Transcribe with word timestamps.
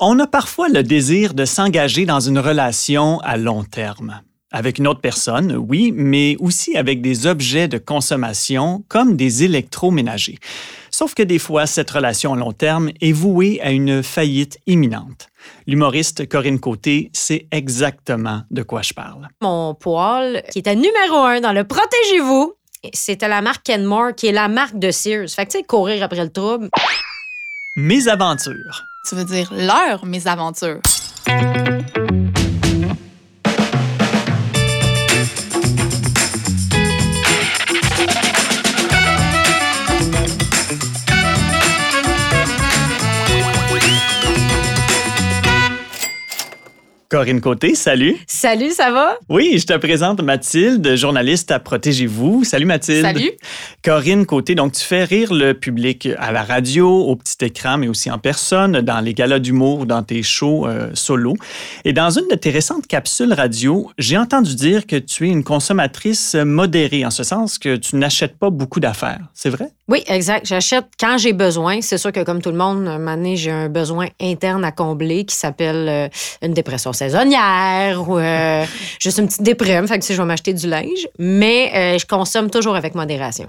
On 0.00 0.18
a 0.18 0.26
parfois 0.26 0.68
le 0.68 0.82
désir 0.82 1.34
de 1.34 1.44
s'engager 1.44 2.04
dans 2.04 2.18
une 2.18 2.40
relation 2.40 3.20
à 3.20 3.36
long 3.36 3.62
terme. 3.62 4.22
Avec 4.50 4.78
une 4.78 4.88
autre 4.88 5.00
personne, 5.00 5.54
oui, 5.56 5.92
mais 5.94 6.36
aussi 6.40 6.76
avec 6.76 7.00
des 7.00 7.28
objets 7.28 7.68
de 7.68 7.78
consommation 7.78 8.84
comme 8.88 9.16
des 9.16 9.44
électroménagers. 9.44 10.38
Sauf 10.90 11.14
que 11.14 11.22
des 11.22 11.38
fois, 11.38 11.66
cette 11.66 11.92
relation 11.92 12.34
à 12.34 12.36
long 12.36 12.50
terme 12.50 12.90
est 13.00 13.12
vouée 13.12 13.60
à 13.62 13.70
une 13.70 14.02
faillite 14.02 14.58
imminente. 14.66 15.28
L'humoriste 15.68 16.28
Corinne 16.28 16.58
Côté 16.58 17.10
sait 17.12 17.46
exactement 17.52 18.42
de 18.50 18.64
quoi 18.64 18.82
je 18.82 18.94
parle. 18.94 19.28
Mon 19.42 19.74
poêle, 19.74 20.42
qui 20.50 20.58
était 20.58 20.74
numéro 20.74 21.18
un 21.18 21.40
dans 21.40 21.52
le 21.52 21.62
Protégez-vous, 21.62 22.54
c'était 22.92 23.28
la 23.28 23.42
marque 23.42 23.62
Kenmore, 23.62 24.16
qui 24.16 24.26
est 24.26 24.32
la 24.32 24.48
marque 24.48 24.76
de 24.76 24.90
Sears. 24.90 25.30
Fait 25.30 25.46
que, 25.46 25.52
tu 25.52 25.58
sais, 25.58 25.64
courir 25.64 26.02
après 26.02 26.24
le 26.24 26.32
trouble. 26.32 26.68
Mes 27.76 28.08
aventures. 28.08 28.86
Tu 29.06 29.14
veux 29.14 29.24
dire 29.24 29.52
leur 29.52 30.06
mésaventures. 30.06 30.80
Corinne 47.14 47.40
Côté, 47.40 47.76
salut. 47.76 48.16
Salut, 48.26 48.72
ça 48.72 48.90
va? 48.90 49.16
Oui, 49.28 49.58
je 49.58 49.66
te 49.66 49.76
présente 49.76 50.20
Mathilde, 50.20 50.96
journaliste 50.96 51.52
à 51.52 51.60
Protégez-vous. 51.60 52.42
Salut 52.42 52.66
Mathilde. 52.66 53.02
Salut. 53.02 53.30
Corinne 53.84 54.26
Côté, 54.26 54.56
donc 54.56 54.72
tu 54.72 54.82
fais 54.82 55.04
rire 55.04 55.32
le 55.32 55.54
public 55.54 56.08
à 56.18 56.32
la 56.32 56.42
radio, 56.42 56.88
au 56.88 57.14
petit 57.14 57.36
écran, 57.44 57.78
mais 57.78 57.86
aussi 57.86 58.10
en 58.10 58.18
personne, 58.18 58.80
dans 58.80 58.98
les 58.98 59.14
galas 59.14 59.38
d'humour, 59.38 59.86
dans 59.86 60.02
tes 60.02 60.24
shows 60.24 60.66
euh, 60.66 60.90
solo. 60.94 61.36
Et 61.84 61.92
dans 61.92 62.10
une 62.10 62.26
de 62.26 62.34
tes 62.34 62.50
récentes 62.50 62.88
capsules 62.88 63.32
radio, 63.32 63.92
j'ai 63.96 64.18
entendu 64.18 64.56
dire 64.56 64.84
que 64.84 64.96
tu 64.96 65.28
es 65.28 65.30
une 65.30 65.44
consommatrice 65.44 66.34
modérée, 66.34 67.06
en 67.06 67.10
ce 67.10 67.22
sens 67.22 67.58
que 67.58 67.76
tu 67.76 67.94
n'achètes 67.94 68.36
pas 68.36 68.50
beaucoup 68.50 68.80
d'affaires. 68.80 69.20
C'est 69.34 69.50
vrai? 69.50 69.68
Oui, 69.86 70.02
exact. 70.08 70.46
J'achète 70.46 70.86
quand 70.98 71.18
j'ai 71.18 71.34
besoin. 71.34 71.80
C'est 71.82 71.98
sûr 71.98 72.10
que 72.10 72.24
comme 72.24 72.40
tout 72.40 72.50
le 72.50 72.56
monde, 72.56 72.88
un 72.88 73.34
j'ai 73.36 73.50
un 73.50 73.68
besoin 73.68 74.08
interne 74.20 74.64
à 74.64 74.72
combler 74.72 75.24
qui 75.26 75.36
s'appelle 75.36 75.88
euh, 75.88 76.08
une 76.42 76.54
dépression 76.54 76.92
saisonnière 77.08 78.08
ou 78.08 78.18
euh, 78.18 78.64
juste 79.00 79.18
une 79.18 79.26
petite 79.26 79.42
déprime. 79.42 79.86
Fait 79.86 79.98
que 79.98 80.04
si 80.04 80.14
je 80.14 80.20
vais 80.20 80.26
m'acheter 80.26 80.52
du 80.52 80.66
linge, 80.68 81.08
mais 81.18 81.70
euh, 81.74 81.98
je 81.98 82.06
consomme 82.06 82.50
toujours 82.50 82.76
avec 82.76 82.94
modération. 82.94 83.48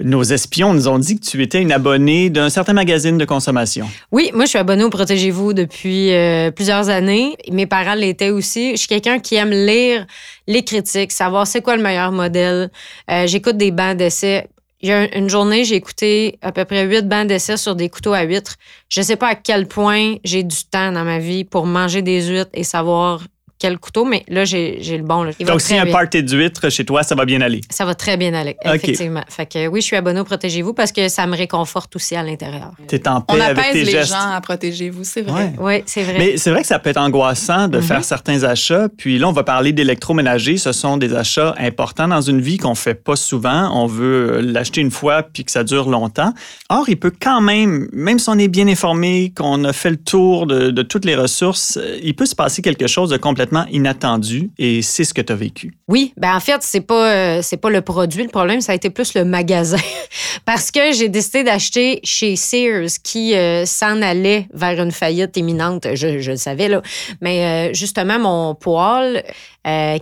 Nos 0.00 0.22
espions 0.22 0.74
nous 0.74 0.86
ont 0.86 0.98
dit 0.98 1.18
que 1.18 1.26
tu 1.26 1.42
étais 1.42 1.60
une 1.60 1.72
abonnée 1.72 2.30
d'un 2.30 2.50
certain 2.50 2.72
magazine 2.72 3.18
de 3.18 3.24
consommation. 3.24 3.88
Oui, 4.12 4.30
moi, 4.32 4.44
je 4.44 4.50
suis 4.50 4.58
abonnée 4.58 4.84
au 4.84 4.90
Protégez-vous 4.90 5.54
depuis 5.54 6.12
euh, 6.12 6.52
plusieurs 6.52 6.88
années. 6.88 7.36
Mes 7.50 7.66
parents 7.66 7.94
l'étaient 7.94 8.30
aussi. 8.30 8.72
Je 8.72 8.76
suis 8.76 8.88
quelqu'un 8.88 9.18
qui 9.18 9.34
aime 9.34 9.50
lire 9.50 10.06
les 10.46 10.62
critiques, 10.62 11.10
savoir 11.10 11.48
c'est 11.48 11.62
quoi 11.62 11.76
le 11.76 11.82
meilleur 11.82 12.12
modèle. 12.12 12.70
Euh, 13.10 13.26
J'écoute 13.26 13.56
des 13.56 13.72
bancs 13.72 13.96
d'essai. 13.96 14.46
Il 14.80 14.88
y 14.88 14.92
a 14.92 15.16
une 15.16 15.28
journée, 15.28 15.64
j'ai 15.64 15.74
écouté 15.74 16.38
à 16.40 16.52
peu 16.52 16.64
près 16.64 16.84
huit 16.86 17.08
bancs 17.08 17.26
d'essai 17.26 17.56
sur 17.56 17.74
des 17.74 17.88
couteaux 17.88 18.12
à 18.12 18.22
huîtres. 18.22 18.54
Je 18.88 19.02
sais 19.02 19.16
pas 19.16 19.28
à 19.28 19.34
quel 19.34 19.66
point 19.66 20.16
j'ai 20.22 20.44
du 20.44 20.64
temps 20.70 20.92
dans 20.92 21.04
ma 21.04 21.18
vie 21.18 21.44
pour 21.44 21.66
manger 21.66 22.00
des 22.00 22.22
huîtres 22.28 22.50
et 22.54 22.62
savoir 22.62 23.24
quel 23.58 23.78
couteau, 23.78 24.04
mais 24.04 24.24
là, 24.28 24.44
j'ai 24.44 24.78
j'ai 24.80 24.96
le 24.98 25.04
bon. 25.04 25.22
là. 25.24 25.32
Il 25.38 25.46
va 25.46 25.52
Donc, 25.52 25.60
si 25.60 25.76
un 25.76 25.84
bien. 25.84 25.92
party 25.92 26.22
d'huîtres 26.22 26.68
chez 26.70 26.84
toi, 26.84 27.02
ça 27.02 27.14
va 27.14 27.24
bien 27.24 27.40
aller. 27.40 27.60
Ça 27.70 27.84
va 27.84 27.94
très 27.94 28.16
bien 28.16 28.32
aller, 28.34 28.56
effectivement. 28.64 29.24
Fait 29.28 29.46
que 29.46 29.66
oui, 29.66 29.80
je 29.80 29.86
suis 29.86 29.96
abonnée 29.96 30.20
au 30.20 30.24
Protégez-vous 30.24 30.74
parce 30.74 30.92
que 30.92 31.08
ça 31.08 31.26
me 31.26 31.36
réconforte 31.36 31.94
aussi 31.96 32.14
à 32.14 32.22
l'intérieur. 32.22 32.72
Tu 32.88 32.94
es 32.96 33.08
en 33.08 33.20
paix 33.20 33.34
On 33.36 33.40
avec 33.40 33.72
tes 33.72 33.84
les 33.84 33.90
gestes. 33.90 34.12
gens 34.12 34.30
à 34.32 34.40
protéger-vous, 34.40 35.04
c'est 35.04 35.22
vrai. 35.22 35.52
Ouais. 35.58 35.78
Oui, 35.78 35.82
c'est 35.86 36.02
vrai. 36.02 36.16
Mais 36.18 36.36
c'est 36.36 36.50
vrai 36.50 36.60
que 36.60 36.66
ça 36.66 36.78
peut 36.78 36.90
être 36.90 36.98
angoissant 37.00 37.66
de 37.68 37.78
Mhm. 37.78 37.82
faire 37.82 38.04
certains 38.04 38.42
achats. 38.44 38.88
Puis 38.96 39.18
là, 39.18 39.28
on 39.28 39.32
va 39.32 39.42
parler 39.42 39.72
d'électroménager. 39.72 40.56
Ce 40.58 40.72
sont 40.72 40.96
des 40.98 41.14
achats 41.14 41.54
importants 41.58 42.08
dans 42.08 42.20
une 42.20 42.40
vie 42.40 42.58
qu'on 42.58 42.74
fait 42.74 42.94
pas 42.94 43.16
souvent. 43.16 43.70
On 43.74 43.86
veut 43.86 44.40
l'acheter 44.40 44.80
une 44.80 44.90
fois 44.90 45.22
puis 45.22 45.44
que 45.44 45.50
ça 45.50 45.64
dure 45.64 45.88
longtemps. 45.88 46.32
Or, 46.68 46.88
il 46.88 46.98
peut 46.98 47.12
quand 47.20 47.40
même, 47.40 47.88
même 47.92 48.18
si 48.18 48.28
on 48.28 48.38
est 48.38 48.48
bien 48.48 48.68
informé, 48.68 49.32
qu'on 49.36 49.64
a 49.64 49.72
fait 49.72 49.90
le 49.90 49.96
tour 49.96 50.46
de, 50.46 50.70
de 50.70 50.82
toutes 50.82 51.04
les 51.04 51.16
ressources, 51.16 51.78
il 52.02 52.14
peut 52.14 52.26
se 52.26 52.34
passer 52.34 52.62
quelque 52.62 52.86
chose 52.86 53.08
de 53.10 53.16
complètement 53.16 53.47
inattendu 53.70 54.50
et 54.58 54.82
c'est 54.82 55.04
ce 55.04 55.14
que 55.14 55.20
tu 55.20 55.32
as 55.32 55.36
vécu. 55.36 55.74
Oui, 55.88 56.12
ben 56.16 56.34
en 56.34 56.40
fait, 56.40 56.62
c'est 56.62 56.80
pas 56.80 57.12
euh, 57.12 57.40
c'est 57.42 57.56
pas 57.56 57.70
le 57.70 57.80
produit 57.80 58.22
le 58.22 58.28
problème, 58.28 58.60
ça 58.60 58.72
a 58.72 58.74
été 58.74 58.90
plus 58.90 59.14
le 59.14 59.24
magasin 59.24 59.78
parce 60.44 60.70
que 60.70 60.92
j'ai 60.92 61.08
décidé 61.08 61.44
d'acheter 61.44 62.00
chez 62.02 62.36
Sears 62.36 63.00
qui 63.02 63.34
euh, 63.34 63.64
s'en 63.66 64.02
allait 64.02 64.48
vers 64.52 64.80
une 64.82 64.92
faillite 64.92 65.36
imminente, 65.36 65.86
je, 65.94 66.18
je 66.18 66.30
le 66.32 66.36
savais 66.36 66.68
là. 66.68 66.82
Mais 67.20 67.70
euh, 67.70 67.74
justement 67.74 68.18
mon 68.18 68.54
poêle 68.54 69.24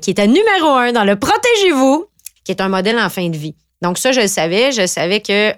qui 0.01 0.11
était 0.13 0.29
numéro 0.29 0.69
un 0.69 0.93
dans 0.93 1.03
le 1.03 1.17
protégez-vous, 1.17 2.07
qui 2.45 2.53
est 2.53 2.61
un 2.61 2.69
modèle 2.69 3.01
en 3.01 3.09
fin 3.09 3.29
de 3.29 3.37
vie. 3.37 3.57
Donc 3.83 3.99
ça 3.99 4.13
je 4.13 4.21
le 4.21 4.29
savais, 4.29 4.71
je 4.71 4.87
savais 4.87 5.21
que 5.21 5.53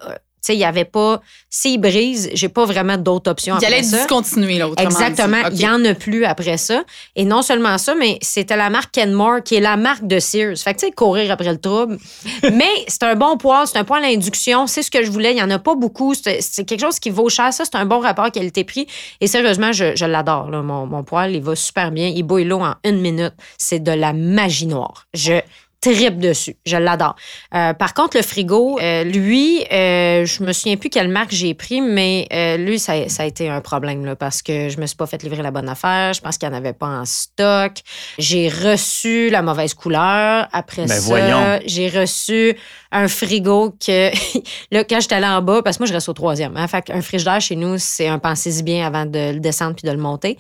sais 0.49 0.57
il 0.57 0.61
y 0.61 0.65
avait 0.65 0.85
pas 0.85 1.21
s'il 1.51 1.81
brise, 1.81 2.29
j'ai 2.35 2.49
pas 2.51 2.67
vraiment 2.67 2.99
d'autres 2.99 3.31
options 3.31 3.57
Il 3.59 3.65
allait 3.65 3.83
ça. 3.83 3.99
discontinuer, 3.99 4.59
dit. 4.59 4.83
Exactement. 4.83 5.49
Il 5.51 5.57
n'y 5.59 5.69
en 5.69 5.83
a 5.85 5.95
plus 5.95 6.25
après 6.25 6.59
ça. 6.59 6.85
Et 7.17 7.25
non 7.25 7.41
seulement 7.41 7.79
ça, 7.79 7.95
mais 7.95 8.19
c'était 8.21 8.57
la 8.57 8.69
marque 8.69 8.93
Kenmore, 8.93 9.43
qui 9.43 9.55
est 9.55 9.61
la 9.61 9.77
marque 9.77 10.07
de 10.07 10.19
Sears. 10.19 10.59
Fait 10.59 10.75
que, 10.75 10.81
tu 10.81 10.87
sais, 10.87 10.93
courir 10.93 11.31
après 11.31 11.51
le 11.51 11.59
trouble. 11.59 11.99
mais 12.53 12.71
c'est 12.87 13.03
un 13.05 13.15
bon 13.15 13.39
poêle, 13.39 13.67
c'est 13.67 13.79
un 13.79 13.85
poêle 13.85 14.05
à 14.05 14.09
induction. 14.09 14.67
C'est 14.67 14.83
ce 14.83 14.91
que 14.91 15.03
je 15.03 15.11
voulais. 15.11 15.33
Il 15.33 15.37
n'y 15.37 15.43
en 15.43 15.51
a 15.51 15.59
pas 15.59 15.75
beaucoup. 15.75 16.15
C'est 16.15 16.65
quelque 16.67 16.81
chose 16.81 16.99
qui 16.99 17.11
vaut 17.11 17.29
cher. 17.31 17.53
Ça, 17.53 17.65
c'est 17.65 17.77
un 17.77 17.87
bon 17.87 18.01
rapport 18.01 18.31
qualité-prix. 18.31 18.87
Et 19.21 19.27
sérieusement, 19.27 19.73
je, 19.73 19.97
je 19.97 20.05
l'adore. 20.05 20.49
Mon, 20.49 20.87
mon 20.87 21.03
poêle, 21.03 21.35
il 21.35 21.43
va 21.43 21.57
super 21.57 21.91
bien. 21.91 22.09
Il 22.09 22.25
bouille 22.25 22.45
l'eau 22.45 22.61
en 22.61 22.75
une 22.85 23.01
minute. 23.01 23.35
C'est 23.57 23.81
de 23.81 23.93
la 23.93 24.13
magie 24.13 24.67
noire. 24.67 25.07
Je 25.15 25.41
tripe 25.81 26.19
dessus. 26.19 26.57
Je 26.67 26.77
l'adore. 26.77 27.15
Euh, 27.55 27.73
par 27.73 27.95
contre, 27.95 28.17
le 28.17 28.23
frigo, 28.23 28.79
euh, 28.81 29.05
lui, 29.05 29.65
euh, 29.73 30.25
je 30.25 30.43
me 30.43 30.53
souviens 30.53 30.77
plus 30.77 30.91
quelle 30.91 31.09
marque 31.09 31.31
j'ai 31.31 31.55
pris, 31.55 31.81
mais 31.81 32.27
lui, 32.59 32.79
ça, 32.79 33.09
ça 33.09 33.23
a 33.23 33.27
été 33.27 33.49
un 33.49 33.61
problème 33.61 34.05
là, 34.05 34.17
parce 34.17 34.43
que 34.43 34.69
je 34.69 34.81
me 34.81 34.87
suis 34.87 34.97
pas 34.97 35.07
fait 35.07 35.23
livrer 35.23 35.43
la 35.43 35.51
bonne 35.51 35.69
affaire. 35.69 36.13
Je 36.13 36.21
pense 36.21 36.39
qu'il 36.39 36.49
n'y 36.49 36.55
en 36.55 36.59
avait 36.59 36.73
pas 36.73 36.87
en 36.87 37.05
stock. 37.05 37.73
J'ai 38.19 38.49
reçu 38.49 39.31
la 39.31 39.43
mauvaise 39.43 39.75
couleur. 39.75 40.49
Après 40.53 40.87
Ben, 40.87 41.01
ça, 41.01 41.61
j'ai 41.65 41.89
reçu 41.89 42.57
un 42.91 43.09
frigo 43.09 43.75
que 43.85 44.11
là, 44.73 44.85
quand 44.85 45.01
j'étais 45.01 45.15
allée 45.15 45.27
en 45.27 45.43
bas, 45.43 45.63
parce 45.63 45.77
que 45.77 45.83
moi, 45.83 45.89
je 45.89 45.95
reste 45.95 46.09
au 46.09 46.15
troisième. 46.15 46.57
Hein, 46.57 46.67
fait 46.67 46.91
un 46.91 47.03
frigidaire 47.03 47.41
chez 47.41 47.57
nous, 47.57 47.79
c'est 47.79 48.09
un 48.09 48.19
pensez-y 48.19 48.63
bien 48.63 48.87
avant 48.87 49.07
de 49.07 49.33
le 49.33 49.41
descendre 49.41 49.77
puis 49.77 49.87
de 49.87 49.93
le 49.93 50.01
monter. 50.01 50.39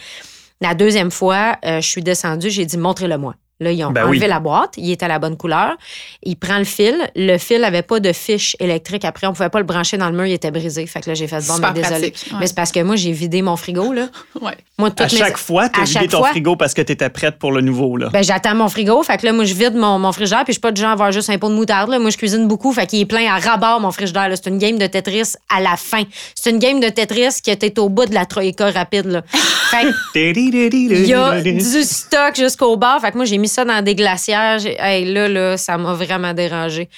La 0.61 0.75
deuxième 0.75 1.13
fois, 1.13 1.57
je 1.63 1.81
suis 1.81 2.03
descendue, 2.03 2.51
j'ai 2.51 2.67
dit 2.67 2.79
montrez-le-moi. 2.79 3.35
Là, 3.61 3.73
ils 3.73 3.85
ont 3.85 3.91
Ben 3.91 4.05
enlevé 4.05 4.21
oui. 4.23 4.29
la 4.29 4.39
boîte, 4.39 4.75
il 4.77 4.91
était 4.93 5.07
à 5.07 5.09
la 5.09 5.19
bonne 5.19 5.37
couleur. 5.37 5.77
Il 6.23 6.37
prend 6.37 6.59
le 6.59 6.65
fil. 6.65 6.95
Le 7.17 7.39
fil 7.39 7.65
avait 7.65 7.83
pas 7.83 7.99
de 7.99 8.13
fiche 8.13 8.55
électrique. 8.61 9.05
Après, 9.05 9.27
on 9.27 9.33
pouvait 9.33 9.49
pas 9.49 9.59
le 9.59 9.65
brancher 9.65 9.97
dans 9.97 10.09
le 10.11 10.17
mur, 10.17 10.27
il 10.27 10.33
était 10.33 10.51
brisé. 10.53 10.87
Fait 10.87 11.01
que 11.01 11.11
là, 11.11 11.15
j'ai 11.15 11.27
fait 11.27 11.45
bon, 11.47 11.55
mais 11.59 11.73
désolé. 11.73 12.11
pratique, 12.11 12.33
ouais. 12.33 12.39
Mais 12.41 12.47
c'est 12.47 12.55
parce 12.55 12.71
que 12.71 12.81
moi, 12.83 12.95
j'ai 12.97 13.11
vidé 13.13 13.43
mon 13.43 13.57
frigo, 13.57 13.93
là. 13.93 14.09
Ouais. 14.41 14.57
Moi, 14.79 14.91
toutes 14.91 15.01
À 15.01 15.05
mes- 15.07 15.19
chaque 15.19 15.37
fois, 15.39 15.69
tu 15.69 15.81
as 15.81 15.85
vidé 15.85 16.07
ton 16.07 16.19
fois, 16.19 16.29
frigo 16.29 16.55
parce 16.55 16.73
que 16.73 16.83
tu 16.83 16.93
étais 16.93 17.11
prête 17.11 17.39
pour 17.41 17.51
le 17.51 17.61
nouveau. 17.61 17.97
Là. 17.97 18.11
Ben, 18.11 18.23
j'attends 18.23 18.55
mon 18.55 18.69
frigo. 18.69 19.03
Fait 19.03 19.17
que 19.19 19.27
là, 19.27 19.33
moi, 19.33 19.45
je 19.45 19.55
vide 19.55 19.75
mon, 19.75 19.99
mon 19.99 20.13
frigidaire. 20.13 20.45
Puis 20.45 20.53
je 20.53 20.59
suis 20.59 20.61
pas 20.61 20.71
du 20.71 20.81
genre 20.81 20.91
à 20.91 20.93
avoir 20.93 21.11
juste 21.11 21.29
un 21.31 21.39
pot 21.39 21.49
de 21.49 21.55
moutarde. 21.55 21.91
Là. 21.91 21.99
Moi, 21.99 22.11
je 22.11 22.17
cuisine 22.17 22.47
beaucoup. 22.47 22.73
Fait 22.73 22.87
qu'il 22.87 23.01
est 23.01 23.07
plein 23.07 23.27
à 23.33 23.39
rabat, 23.41 23.81
mon 23.81 23.91
frigidaire. 23.91 24.29
là. 24.29 24.37
C'est 24.37 24.49
une 24.49 24.59
game 24.59 24.79
de 24.79 24.87
Tetris 24.87 25.33
à 25.53 25.61
la 25.61 25.77
fin. 25.77 26.05
C'est 26.37 26.51
une 26.51 26.59
game 26.61 26.79
de 26.79 26.89
Tetris 26.89 27.41
qui 27.43 27.51
était 27.51 27.77
au 27.81 27.89
bout 27.89 28.07
de 28.07 28.15
la 28.15 28.25
troïka 28.27 28.71
rapide. 28.71 29.07
Là. 29.07 29.23
Fait 29.71 29.83
que 30.15 30.19
il 30.95 31.07
y 31.07 31.15
a 31.15 31.41
du 31.43 31.83
stock 31.83 32.37
jusqu'au 32.37 32.77
bord. 32.77 33.01
Fait 33.01 33.11
que 33.11 33.17
moi, 33.17 33.25
j'ai 33.27 33.37
mis 33.39 33.48
ça 33.49 33.65
dans 33.65 33.83
des 33.83 33.95
glacières. 33.95 34.59
Là, 34.61 35.29
là, 35.29 35.57
ça 35.57 35.77
m'a 35.79 35.95
vraiment 35.95 36.35
dérangé. 36.35 36.89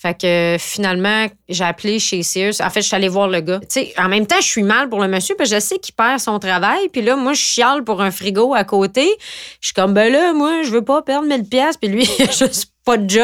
Fait 0.00 0.18
que 0.18 0.56
finalement, 0.58 1.26
j'ai 1.50 1.64
appelé 1.64 1.98
chez 1.98 2.22
Sears. 2.22 2.54
En 2.62 2.70
fait, 2.70 2.80
je 2.80 2.86
suis 2.86 2.96
allée 2.96 3.10
voir 3.10 3.28
le 3.28 3.42
gars. 3.42 3.60
En 3.98 4.08
même 4.08 4.26
temps, 4.26 4.40
je 4.40 4.46
suis 4.46 4.62
mal 4.62 4.88
pour 4.88 4.98
le 5.00 5.08
monsieur 5.08 5.34
parce 5.36 5.50
que 5.50 5.56
je 5.56 5.60
sais 5.60 5.78
qu'il 5.78 5.94
perd 5.94 6.18
son 6.20 6.38
travail. 6.38 6.88
Puis 6.90 7.02
là, 7.02 7.16
moi, 7.16 7.34
je 7.34 7.42
chiale 7.42 7.84
pour 7.84 8.00
un 8.00 8.10
frigo 8.10 8.54
à 8.54 8.64
côté. 8.64 9.06
Je 9.60 9.66
suis 9.66 9.74
comme, 9.74 9.92
ben 9.92 10.10
là, 10.10 10.32
moi, 10.32 10.62
je 10.62 10.70
veux 10.70 10.82
pas 10.82 11.02
perdre 11.02 11.26
1000 11.28 11.44
pièces. 11.44 11.76
Puis 11.76 11.90
lui, 11.90 12.08
a 12.18 12.32
juste 12.32 12.72
pas 12.84 12.96
de 12.96 13.08
job. 13.08 13.22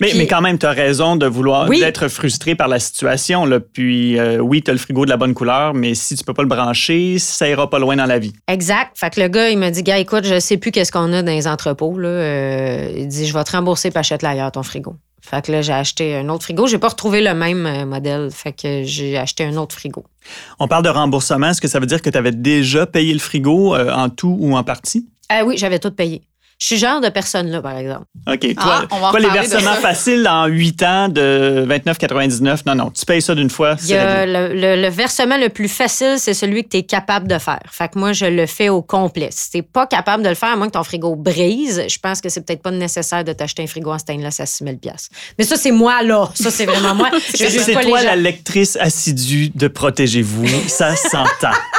Mais, 0.00 0.08
Puis- 0.08 0.18
mais 0.18 0.26
quand 0.26 0.40
même, 0.40 0.58
tu 0.58 0.66
as 0.66 0.72
raison 0.72 1.16
de 1.16 1.26
vouloir 1.26 1.68
Oui. 1.68 1.80
d'être 1.80 2.08
frustré 2.08 2.54
par 2.54 2.68
la 2.68 2.78
situation. 2.80 3.44
Là. 3.44 3.60
Puis 3.60 4.18
euh, 4.18 4.38
oui, 4.38 4.62
tu 4.62 4.70
as 4.70 4.74
le 4.74 4.78
frigo 4.78 5.04
de 5.04 5.10
la 5.10 5.16
bonne 5.16 5.34
couleur, 5.34 5.74
mais 5.74 5.94
si 5.94 6.16
tu 6.16 6.24
peux 6.24 6.34
pas 6.34 6.42
le 6.42 6.48
brancher, 6.48 7.18
ça 7.18 7.48
ira 7.48 7.70
pas 7.70 7.78
loin 7.78 7.96
dans 7.96 8.06
la 8.06 8.18
vie. 8.18 8.32
Exact. 8.48 8.90
Fait 8.94 9.10
que 9.14 9.20
le 9.20 9.28
gars, 9.28 9.48
il 9.50 9.58
m'a 9.58 9.70
dit, 9.70 9.82
gars, 9.82 9.98
écoute, 9.98 10.24
je 10.24 10.38
sais 10.40 10.56
plus 10.56 10.70
qu'est-ce 10.72 10.90
qu'on 10.92 11.12
a 11.12 11.22
dans 11.22 11.32
les 11.32 11.46
entrepôts. 11.46 11.96
Là. 11.98 12.08
Euh, 12.08 12.92
il 12.96 13.08
dit, 13.08 13.26
je 13.26 13.32
vais 13.32 13.44
te 13.44 13.52
rembourser, 13.52 13.90
puis 13.90 13.98
achète-le 13.98 14.28
ailleurs, 14.28 14.50
ton 14.52 14.62
frigo. 14.62 14.96
Fait 15.22 15.44
que 15.44 15.50
là, 15.50 15.60
j'ai 15.62 15.72
acheté 15.72 16.14
un 16.14 16.28
autre 16.28 16.44
frigo. 16.44 16.68
J'ai 16.68 16.78
pas 16.78 16.88
retrouvé 16.88 17.20
le 17.20 17.34
même 17.34 17.66
euh, 17.66 17.84
modèle. 17.84 18.28
Fait 18.32 18.52
que 18.52 18.82
j'ai 18.84 19.16
acheté 19.18 19.44
un 19.44 19.56
autre 19.56 19.74
frigo. 19.74 20.04
On 20.60 20.68
parle 20.68 20.84
de 20.84 20.88
remboursement. 20.88 21.48
Est-ce 21.50 21.60
que 21.60 21.66
ça 21.68 21.80
veut 21.80 21.86
dire 21.86 22.00
que 22.00 22.10
tu 22.10 22.16
avais 22.18 22.30
déjà 22.30 22.86
payé 22.86 23.12
le 23.12 23.18
frigo 23.18 23.74
euh, 23.74 23.90
en 23.92 24.08
tout 24.08 24.36
ou 24.38 24.56
en 24.56 24.62
partie? 24.62 25.08
Ah 25.28 25.42
oui, 25.44 25.56
j'avais 25.58 25.80
tout 25.80 25.90
payé. 25.90 26.22
Je 26.58 26.66
suis 26.66 26.76
le 26.76 26.80
genre 26.80 27.00
de 27.02 27.08
personne-là, 27.10 27.60
par 27.60 27.76
exemple. 27.76 28.04
OK. 28.26 28.40
Toi, 28.54 28.56
Ah, 28.58 28.84
on 28.90 28.98
va 29.00 29.06
en 29.08 29.10
toi, 29.10 29.20
les 29.20 29.28
versements 29.28 29.74
faciles 29.74 30.26
en 30.26 30.46
8 30.46 30.82
ans 30.84 31.08
de 31.10 31.66
29,99, 31.68 32.60
non, 32.66 32.74
non, 32.74 32.90
tu 32.90 33.04
payes 33.04 33.20
ça 33.20 33.34
d'une 33.34 33.50
fois, 33.50 33.76
Il 33.82 33.88
y 33.90 33.94
a 33.94 34.24
le, 34.24 34.54
le- 34.54 34.80
le 34.80 34.88
versement 34.88 35.36
le 35.36 35.50
plus 35.50 35.68
facile, 35.68 36.14
c'est 36.18 36.32
celui 36.32 36.64
que 36.64 36.70
tu 36.70 36.76
es 36.78 36.82
capable 36.84 37.28
de 37.28 37.38
faire. 37.38 37.60
Fait 37.70 37.88
que 37.88 37.98
moi, 37.98 38.12
je 38.14 38.24
le 38.24 38.46
fais 38.46 38.70
au 38.70 38.80
complet. 38.80 39.28
Si 39.32 39.50
tu 39.50 39.62
pas 39.62 39.86
capable 39.86 40.22
de 40.22 40.30
le 40.30 40.34
faire, 40.34 40.48
à 40.50 40.56
moins 40.56 40.68
que 40.68 40.72
ton 40.72 40.82
frigo 40.82 41.14
brise, 41.14 41.84
je 41.88 41.98
pense 41.98 42.22
que 42.22 42.30
c'est 42.30 42.40
peut-être 42.40 42.62
pas 42.62 42.70
nécessaire 42.70 43.22
de 43.22 43.34
t'acheter 43.34 43.62
un 43.62 43.66
frigo 43.66 43.90
en 43.92 43.98
stainless 43.98 44.40
à 44.40 44.46
6 44.46 44.64
000 44.64 44.76
Mais 45.38 45.44
ça, 45.44 45.56
c'est 45.56 45.72
moi, 45.72 46.02
là. 46.02 46.30
Ça, 46.34 46.50
c'est 46.50 46.64
vraiment 46.64 46.94
moi. 46.94 47.10
Je 47.38 47.44
C'est 47.46 47.72
toi 47.82 48.02
la 48.02 48.16
lectrice 48.16 48.76
assidue 48.80 49.50
de 49.54 49.68
Protégez-vous. 49.68 50.46
Ça 50.68 50.96
s'entend. 50.96 51.50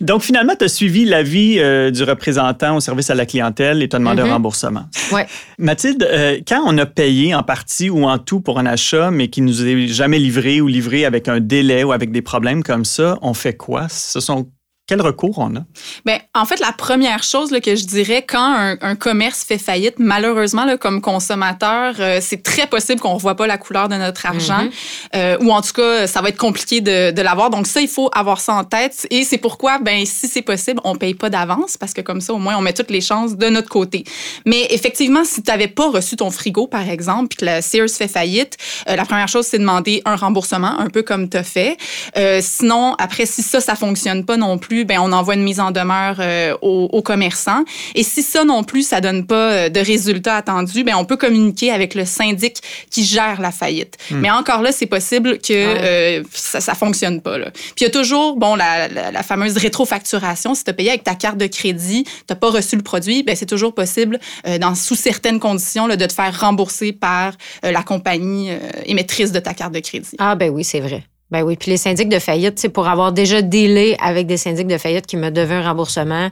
Donc, 0.00 0.22
finalement, 0.22 0.54
tu 0.58 0.64
as 0.64 0.68
suivi 0.68 1.04
l'avis 1.04 1.58
euh, 1.58 1.90
du 1.90 2.02
représentant 2.02 2.76
au 2.76 2.80
service 2.80 3.10
à 3.10 3.14
la 3.14 3.26
clientèle 3.26 3.82
et 3.82 3.88
tu 3.88 3.96
as 3.96 3.98
demandé 3.98 4.22
un 4.22 4.32
remboursement. 4.32 4.84
Ouais. 5.12 5.26
Mathilde, 5.58 6.06
euh, 6.10 6.38
quand 6.46 6.62
on 6.66 6.76
a 6.78 6.86
payé 6.86 7.34
en 7.34 7.42
partie 7.42 7.90
ou 7.90 8.04
en 8.04 8.18
tout 8.18 8.40
pour 8.40 8.58
un 8.58 8.66
achat, 8.66 9.10
mais 9.10 9.28
qui 9.28 9.42
nous 9.42 9.66
est 9.66 9.86
jamais 9.86 10.18
livré 10.18 10.60
ou 10.60 10.66
livré 10.66 11.04
avec 11.04 11.28
un 11.28 11.40
délai 11.40 11.84
ou 11.84 11.92
avec 11.92 12.10
des 12.12 12.22
problèmes 12.22 12.62
comme 12.62 12.84
ça, 12.84 13.18
on 13.22 13.34
fait 13.34 13.56
quoi? 13.56 13.88
Ce 13.88 14.20
sont 14.20 14.48
quel 14.86 15.00
recours 15.00 15.38
on 15.38 15.56
a? 15.56 15.60
Ben, 16.04 16.18
en 16.34 16.44
fait, 16.44 16.60
la 16.60 16.72
première 16.72 17.22
chose 17.22 17.50
là, 17.50 17.60
que 17.60 17.74
je 17.74 17.84
dirais, 17.86 18.24
quand 18.26 18.54
un, 18.54 18.76
un 18.80 18.94
commerce 18.94 19.44
fait 19.44 19.58
faillite, 19.58 19.96
malheureusement, 19.98 20.64
là, 20.64 20.76
comme 20.76 21.00
consommateur, 21.00 21.94
euh, 21.98 22.18
c'est 22.20 22.42
très 22.42 22.66
possible 22.66 23.00
qu'on 23.00 23.10
ne 23.10 23.14
revoie 23.14 23.34
pas 23.34 23.46
la 23.46 23.58
couleur 23.58 23.88
de 23.88 23.96
notre 23.96 24.26
argent. 24.26 24.62
Mhm. 24.62 24.70
Euh, 25.16 25.38
ou 25.40 25.52
en 25.52 25.60
tout 25.60 25.72
cas, 25.72 26.06
ça 26.06 26.22
va 26.22 26.28
être 26.28 26.36
compliqué 26.36 26.80
de, 26.80 27.10
de 27.10 27.22
l'avoir. 27.22 27.50
Donc 27.50 27.66
ça, 27.66 27.80
il 27.80 27.88
faut 27.88 28.10
avoir 28.14 28.40
ça 28.40 28.54
en 28.54 28.64
tête. 28.64 29.06
Et 29.10 29.24
c'est 29.24 29.38
pourquoi, 29.38 29.78
ben, 29.78 30.06
si 30.06 30.28
c'est 30.28 30.42
possible, 30.42 30.80
on 30.84 30.94
paye 30.94 31.14
pas 31.14 31.30
d'avance 31.30 31.76
parce 31.76 31.92
que 31.92 32.00
comme 32.00 32.20
ça, 32.20 32.32
au 32.32 32.38
moins, 32.38 32.56
on 32.56 32.62
met 32.62 32.72
toutes 32.72 32.90
les 32.90 33.00
chances 33.00 33.36
de 33.36 33.48
notre 33.48 33.68
côté. 33.68 34.04
Mais 34.44 34.66
effectivement, 34.70 35.24
si 35.24 35.42
tu 35.42 35.50
n'avais 35.50 35.68
pas 35.68 35.90
reçu 35.90 36.16
ton 36.16 36.30
frigo, 36.30 36.66
par 36.68 36.88
exemple, 36.88 37.28
puis 37.28 37.38
que 37.38 37.44
la 37.44 37.62
Sears 37.62 37.90
fait 37.90 38.08
faillite, 38.08 38.56
euh, 38.88 38.94
la 38.94 39.04
première 39.04 39.28
chose, 39.28 39.46
c'est 39.46 39.58
demander 39.58 40.02
un 40.04 40.16
remboursement, 40.16 40.78
un 40.78 40.90
peu 40.90 41.02
comme 41.02 41.28
tu 41.28 41.36
as 41.36 41.42
fait. 41.42 41.76
Euh, 42.16 42.40
sinon, 42.42 42.94
après, 42.98 43.26
si 43.26 43.42
ça, 43.42 43.60
ça 43.60 43.74
fonctionne 43.74 44.24
pas 44.24 44.36
non 44.36 44.58
plus, 44.58 44.75
ben, 44.84 45.00
on 45.00 45.12
envoie 45.12 45.34
une 45.34 45.42
mise 45.42 45.60
en 45.60 45.70
demeure 45.70 46.16
euh, 46.20 46.56
aux, 46.62 46.88
aux 46.92 47.02
commerçants. 47.02 47.64
Et 47.94 48.02
si 48.02 48.22
ça 48.22 48.44
non 48.44 48.64
plus, 48.64 48.86
ça 48.86 49.00
donne 49.00 49.26
pas 49.26 49.34
euh, 49.34 49.68
de 49.68 49.80
résultats 49.80 50.36
attendus, 50.36 50.84
ben, 50.84 50.94
on 50.96 51.04
peut 51.04 51.16
communiquer 51.16 51.70
avec 51.70 51.94
le 51.94 52.04
syndic 52.04 52.58
qui 52.90 53.04
gère 53.04 53.40
la 53.40 53.50
faillite. 53.50 53.96
Mais 54.10 54.30
encore 54.30 54.62
là, 54.62 54.72
c'est 54.72 54.86
possible 54.86 55.38
que 55.38 55.52
euh, 55.52 56.22
ça, 56.32 56.60
ça 56.60 56.74
fonctionne 56.74 57.20
pas. 57.20 57.38
Là. 57.38 57.50
Puis 57.50 57.74
il 57.80 57.84
y 57.84 57.86
a 57.86 57.90
toujours, 57.90 58.36
bon, 58.36 58.54
la, 58.54 58.88
la, 58.88 59.10
la 59.10 59.22
fameuse 59.22 59.56
rétrofacturation. 59.56 60.54
Si 60.54 60.64
tu 60.64 60.70
as 60.70 60.74
payé 60.74 60.90
avec 60.90 61.04
ta 61.04 61.14
carte 61.14 61.38
de 61.38 61.46
crédit, 61.46 62.04
tu 62.04 62.10
n'as 62.30 62.36
pas 62.36 62.50
reçu 62.50 62.76
le 62.76 62.82
produit, 62.82 63.22
ben, 63.22 63.36
c'est 63.36 63.46
toujours 63.46 63.74
possible, 63.74 64.18
euh, 64.46 64.58
dans, 64.58 64.74
sous 64.74 64.94
certaines 64.94 65.40
conditions, 65.40 65.86
là, 65.86 65.96
de 65.96 66.06
te 66.06 66.12
faire 66.12 66.38
rembourser 66.38 66.92
par 66.92 67.32
euh, 67.64 67.72
la 67.72 67.82
compagnie 67.82 68.50
euh, 68.50 68.58
émettrice 68.84 69.32
de 69.32 69.40
ta 69.40 69.54
carte 69.54 69.72
de 69.72 69.80
crédit. 69.80 70.16
Ah, 70.18 70.34
ben 70.34 70.50
oui, 70.50 70.64
c'est 70.64 70.80
vrai. 70.80 71.04
Ben 71.30 71.42
oui. 71.42 71.56
Puis 71.56 71.70
les 71.70 71.76
syndics 71.76 72.08
de 72.08 72.18
faillite, 72.18 72.58
c'est 72.58 72.68
pour 72.68 72.88
avoir 72.88 73.12
déjà 73.12 73.42
délai 73.42 73.96
avec 74.00 74.26
des 74.26 74.36
syndics 74.36 74.66
de 74.68 74.78
faillite 74.78 75.06
qui 75.06 75.16
me 75.16 75.30
devaient 75.30 75.54
un 75.56 75.68
remboursement, 75.68 76.30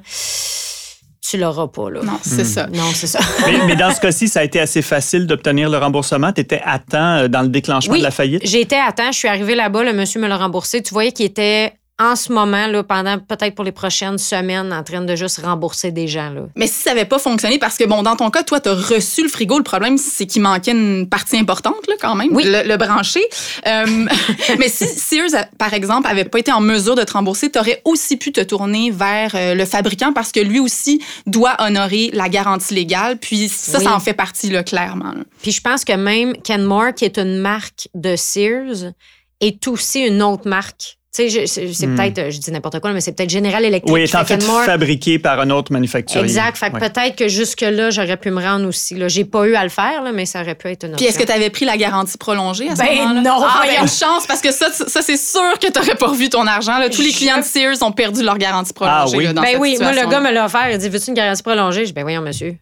tu 1.28 1.38
l'auras 1.38 1.68
pas, 1.68 1.90
là. 1.90 2.00
Non, 2.02 2.18
c'est 2.22 2.44
ça. 2.44 2.66
Non, 2.68 2.90
c'est 2.92 3.06
ça. 3.06 3.18
Mais, 3.46 3.66
mais 3.66 3.76
dans 3.76 3.92
ce 3.92 4.00
cas-ci, 4.00 4.28
ça 4.28 4.40
a 4.40 4.44
été 4.44 4.60
assez 4.60 4.82
facile 4.82 5.26
d'obtenir 5.26 5.70
le 5.70 5.78
remboursement? 5.78 6.32
Tu 6.32 6.42
étais 6.42 6.60
à 6.64 6.78
temps 6.78 7.16
euh, 7.16 7.28
dans 7.28 7.40
le 7.42 7.48
déclenchement 7.48 7.94
Oui. 7.94 8.00
de 8.00 8.04
la 8.04 8.10
faillite? 8.10 8.44
Été 8.54 8.76
à 8.76 8.92
temps, 8.92 9.10
je 9.10 9.18
suis 9.18 9.28
arrivée 9.28 9.54
là-bas, 9.54 9.84
le 9.84 9.94
monsieur 9.94 10.20
me 10.20 10.28
l'a 10.28 10.36
remboursé. 10.36 10.82
Tu 10.82 10.92
voyais 10.92 11.12
qu'il 11.12 11.24
était 11.26 11.72
en 12.00 12.16
ce 12.16 12.32
moment, 12.32 12.66
là, 12.66 12.82
pendant 12.82 13.18
peut-être 13.20 13.54
pour 13.54 13.64
les 13.64 13.70
prochaines 13.70 14.18
semaines, 14.18 14.72
en 14.72 14.82
train 14.82 15.00
de 15.02 15.14
juste 15.14 15.38
rembourser 15.44 15.92
des 15.92 16.08
gens. 16.08 16.30
Là. 16.30 16.40
Mais 16.56 16.66
si 16.66 16.82
ça 16.82 16.90
n'avait 16.90 17.04
pas 17.04 17.20
fonctionné, 17.20 17.60
parce 17.60 17.76
que, 17.76 17.84
bon, 17.84 18.02
dans 18.02 18.16
ton 18.16 18.30
cas, 18.30 18.42
toi, 18.42 18.58
tu 18.58 18.68
as 18.68 18.74
reçu 18.74 19.22
le 19.22 19.28
frigo. 19.28 19.58
Le 19.58 19.62
problème, 19.62 19.96
c'est 19.96 20.26
qu'il 20.26 20.42
manquait 20.42 20.72
une 20.72 21.08
partie 21.08 21.36
importante, 21.38 21.86
là, 21.86 21.94
quand 22.00 22.16
même, 22.16 22.34
Oui. 22.34 22.42
le, 22.46 22.66
le 22.66 22.76
brancher. 22.76 23.22
Euh, 23.68 24.06
mais 24.58 24.68
si 24.68 24.86
Sears, 24.88 25.46
par 25.56 25.72
exemple, 25.72 26.08
avait 26.08 26.24
pas 26.24 26.40
été 26.40 26.50
en 26.50 26.60
mesure 26.60 26.96
de 26.96 27.04
te 27.04 27.12
rembourser, 27.12 27.48
tu 27.52 27.60
aurais 27.60 27.80
aussi 27.84 28.16
pu 28.16 28.32
te 28.32 28.40
tourner 28.40 28.90
vers 28.90 29.30
euh, 29.36 29.54
le 29.54 29.64
fabricant 29.64 30.12
parce 30.12 30.32
que 30.32 30.40
lui 30.40 30.58
aussi 30.58 31.00
doit 31.26 31.54
honorer 31.60 32.10
la 32.12 32.28
garantie 32.28 32.74
légale. 32.74 33.18
Puis 33.18 33.48
ça, 33.48 33.78
Oui. 33.78 33.84
ça 33.84 33.94
en 33.94 34.00
fait 34.00 34.14
partie, 34.14 34.50
là, 34.50 34.64
clairement. 34.64 35.12
là. 35.12 35.22
Puis 35.42 35.52
je 35.52 35.60
pense 35.60 35.84
que 35.84 35.92
même 35.92 36.36
Kenmore, 36.42 36.92
qui 36.94 37.04
est 37.04 37.18
une 37.18 37.38
marque 37.38 37.88
de 37.94 38.16
Sears, 38.16 38.92
est 39.40 39.68
aussi 39.68 40.00
une 40.00 40.22
autre 40.22 40.48
marque. 40.48 40.98
Tu 41.16 41.30
sais, 41.30 41.46
je- 41.46 41.72
c'est 41.72 41.86
Hmm. 41.86 41.94
peut-être, 41.94 42.30
je 42.32 42.38
dis 42.38 42.50
n'importe 42.50 42.80
quoi, 42.80 42.92
mais 42.92 43.00
c'est 43.00 43.12
peut-être 43.12 43.30
General 43.30 43.64
Electric. 43.64 43.94
Oui, 43.94 44.00
est 44.02 44.14
en 44.16 44.24
fait 44.24 44.42
fabriqué 44.42 45.20
par 45.20 45.38
un 45.38 45.48
autre 45.50 45.72
manufacturier. 45.72 46.24
Exact. 46.24 46.56
Fait 46.56 46.70
que 46.70 46.74
Ouais. 46.74 46.90
peut-être 46.90 47.14
que 47.14 47.28
jusque-là, 47.28 47.90
j'aurais 47.90 48.16
pu 48.16 48.32
me 48.32 48.42
rendre 48.42 48.66
aussi. 48.66 48.96
Là. 48.96 49.06
J'ai 49.06 49.24
pas 49.24 49.46
eu 49.46 49.54
à 49.54 49.62
le 49.62 49.68
faire, 49.70 50.02
là, 50.02 50.10
mais 50.12 50.26
ça 50.26 50.40
aurait 50.40 50.56
pu 50.56 50.66
être 50.68 50.86
une 50.86 50.96
Puis 50.96 51.06
est-ce 51.06 51.16
que 51.20 51.22
tu 51.22 51.30
avais 51.30 51.50
pris 51.50 51.66
la 51.66 51.76
garantie 51.76 52.18
prolongée 52.18 52.68
à 52.68 52.74
ce 52.74 52.80
Ben 52.82 52.96
moment-là? 53.02 53.20
non, 53.20 53.38
Ah, 53.44 53.62
ben, 53.64 53.82
une 53.82 53.88
chance, 53.88 54.26
parce 54.26 54.40
que 54.40 54.50
ça, 54.50 54.72
ça 54.72 55.02
c'est 55.02 55.16
sûr 55.16 55.56
que 55.60 55.70
tu 55.70 55.78
n'aurais 55.78 55.94
pas 55.94 56.08
revu 56.08 56.28
ton 56.30 56.48
argent. 56.48 56.78
là. 56.78 56.90
Tous 56.90 57.02
les 57.02 57.12
clients 57.12 57.38
de 57.38 57.44
Sears 57.44 57.80
ont 57.82 57.92
perdu 57.92 58.24
leur 58.24 58.36
garantie 58.36 58.72
prolongée. 58.72 59.14
Ah 59.14 59.16
oui? 59.16 59.24
là, 59.24 59.32
dans 59.34 59.42
Ben 59.42 59.52
cette 59.52 59.60
oui, 59.60 59.76
moi, 59.80 59.92
le 59.92 60.08
gars 60.10 60.18
me 60.20 60.32
l'a 60.32 60.46
offert. 60.46 60.68
Il 60.72 60.78
dit 60.78 60.88
Veux-tu 60.88 61.10
une 61.10 61.14
garantie 61.14 61.44
prolongée? 61.44 61.82
Je 61.82 61.86
dis 61.86 61.92
Ben 61.92 62.02
voyons, 62.02 62.22
monsieur. 62.22 62.56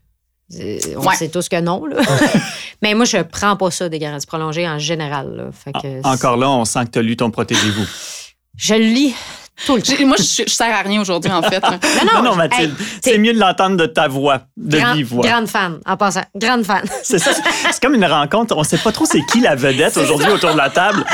Euh, 0.61 0.79
On 0.99 1.07
Ouais. 1.09 1.15
sait 1.17 1.29
tous 1.29 1.49
que 1.49 1.59
non. 1.59 1.87
Là. 1.87 1.97
mais 2.83 2.93
moi, 2.93 3.07
je 3.07 3.17
prends 3.23 3.57
pas 3.57 3.71
ça 3.71 3.89
des 3.89 3.99
garanties 3.99 4.27
prolongées 4.27 4.69
en 4.69 4.79
général. 4.79 5.35
Là. 5.35 5.45
Fait 5.53 5.73
que 5.73 6.01
Ah, 6.05 6.11
Encore 6.13 6.37
là, 6.37 6.51
on 6.51 6.67
sent 6.67 6.85
que 6.85 6.91
tu 6.91 6.99
as 6.99 7.03
lu 7.03 7.17
ton 7.17 7.31
Protégez-vous. 7.31 7.87
Je 8.57 8.75
le 8.75 8.81
lis 8.81 9.15
tout 9.67 9.77
le 9.77 9.83
temps. 9.83 10.07
Moi, 10.07 10.17
je, 10.19 10.43
je 10.47 10.51
sers 10.53 10.75
à 10.75 10.83
rien 10.83 11.01
aujourd'hui, 11.01 11.31
en 11.31 11.43
fait. 11.43 11.63
Non, 12.15 12.23
non, 12.23 12.35
Mathilde, 12.37 12.75
hey, 12.79 12.87
c'est 13.03 13.19
mieux 13.19 13.33
de 13.33 13.39
l'entendre 13.39 13.77
de 13.77 13.87
ta 13.87 14.09
voix, 14.09 14.43
de 14.57 14.79
grand- 14.79 15.03
voix. 15.05 15.27
Grande 15.27 15.47
fan, 15.49 15.79
en 15.87 15.97
passant. 15.97 16.23
Grande 16.35 16.65
fan. 16.65 16.83
C'est 17.03 17.19
ça. 17.19 17.31
C'est 17.71 17.81
comme 17.81 17.95
une 17.95 18.05
rencontre. 18.05 18.55
On 18.57 18.65
sait 18.65 18.79
pas 18.79 18.93
trop 18.93 19.05
c'est 19.07 19.25
qui 19.27 19.41
la 19.41 19.55
vedette 19.55 19.97
aujourd'hui 19.99 20.31
autour 20.31 20.53
de 20.53 20.57
la 20.59 20.69
table. 20.71 21.05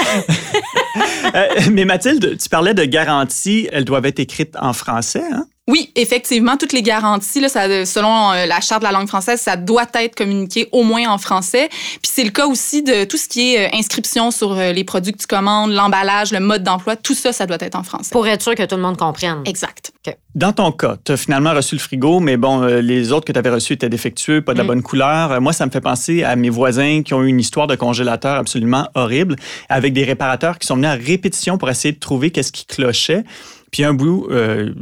Euh, 1.34 1.46
mais 1.70 1.84
Mathilde, 1.84 2.38
tu 2.40 2.48
parlais 2.48 2.74
de 2.74 2.84
garanties. 2.84 3.68
Elles 3.70 3.84
doivent 3.84 4.06
être 4.06 4.18
écrites 4.18 4.56
en 4.60 4.72
français. 4.72 5.24
Hein? 5.32 5.44
Oui, 5.68 5.92
effectivement, 5.96 6.56
toutes 6.56 6.72
les 6.72 6.82
garanties, 6.82 7.40
là, 7.40 7.50
ça, 7.50 7.84
selon 7.84 8.32
euh, 8.32 8.46
la 8.46 8.60
charte 8.60 8.80
de 8.80 8.86
la 8.86 8.92
langue 8.92 9.06
française, 9.06 9.38
ça 9.38 9.56
doit 9.56 9.84
être 9.94 10.14
communiqué 10.14 10.66
au 10.72 10.82
moins 10.82 11.06
en 11.08 11.18
français. 11.18 11.68
Puis 11.70 12.10
c'est 12.10 12.24
le 12.24 12.30
cas 12.30 12.46
aussi 12.46 12.82
de 12.82 13.04
tout 13.04 13.18
ce 13.18 13.28
qui 13.28 13.54
est 13.54 13.66
euh, 13.66 13.76
inscription 13.76 14.30
sur 14.30 14.52
euh, 14.52 14.72
les 14.72 14.82
produits 14.84 15.12
que 15.12 15.18
tu 15.18 15.26
commandes, 15.26 15.70
l'emballage, 15.72 16.32
le 16.32 16.40
mode 16.40 16.62
d'emploi, 16.62 16.96
tout 16.96 17.12
ça, 17.14 17.34
ça 17.34 17.44
doit 17.46 17.58
être 17.60 17.76
en 17.76 17.82
français. 17.82 18.10
Pour 18.12 18.26
être 18.26 18.42
sûr 18.42 18.54
que 18.54 18.62
tout 18.64 18.76
le 18.76 18.82
monde 18.82 18.96
comprenne. 18.96 19.42
Exact. 19.44 19.92
Dans 20.34 20.52
ton 20.52 20.72
cas, 20.72 20.96
tu 21.04 21.12
as 21.12 21.16
finalement 21.18 21.52
reçu 21.52 21.74
le 21.74 21.80
frigo, 21.80 22.18
mais 22.18 22.38
bon, 22.38 22.62
les 22.62 23.12
autres 23.12 23.26
que 23.26 23.32
tu 23.32 23.38
avais 23.38 23.50
reçus 23.50 23.74
étaient 23.74 23.88
défectueux, 23.90 24.40
pas 24.40 24.54
de 24.54 24.58
la 24.58 24.64
Mm. 24.64 24.68
bonne 24.68 24.82
couleur. 24.82 25.40
Moi, 25.40 25.52
ça 25.52 25.66
me 25.66 25.70
fait 25.70 25.80
penser 25.82 26.24
à 26.24 26.34
mes 26.36 26.48
voisins 26.50 27.02
qui 27.04 27.12
ont 27.12 27.22
eu 27.22 27.28
une 27.28 27.40
histoire 27.40 27.66
de 27.66 27.74
congélateur 27.74 28.36
absolument 28.36 28.88
horrible, 28.94 29.36
avec 29.68 29.92
des 29.92 30.04
réparateurs 30.04 30.58
qui 30.58 30.66
sont 30.66 30.76
venus 30.76 30.88
à 30.88 30.94
répétition 30.94 31.58
pour 31.58 31.68
essayer 31.68 31.92
de 31.92 31.98
trouver 31.98 32.30
qu'est-ce 32.30 32.52
qui 32.52 32.64
clochait. 32.64 33.24
Puis 33.70 33.84
un 33.84 33.94
bout, 33.94 34.26
euh, 34.30 34.72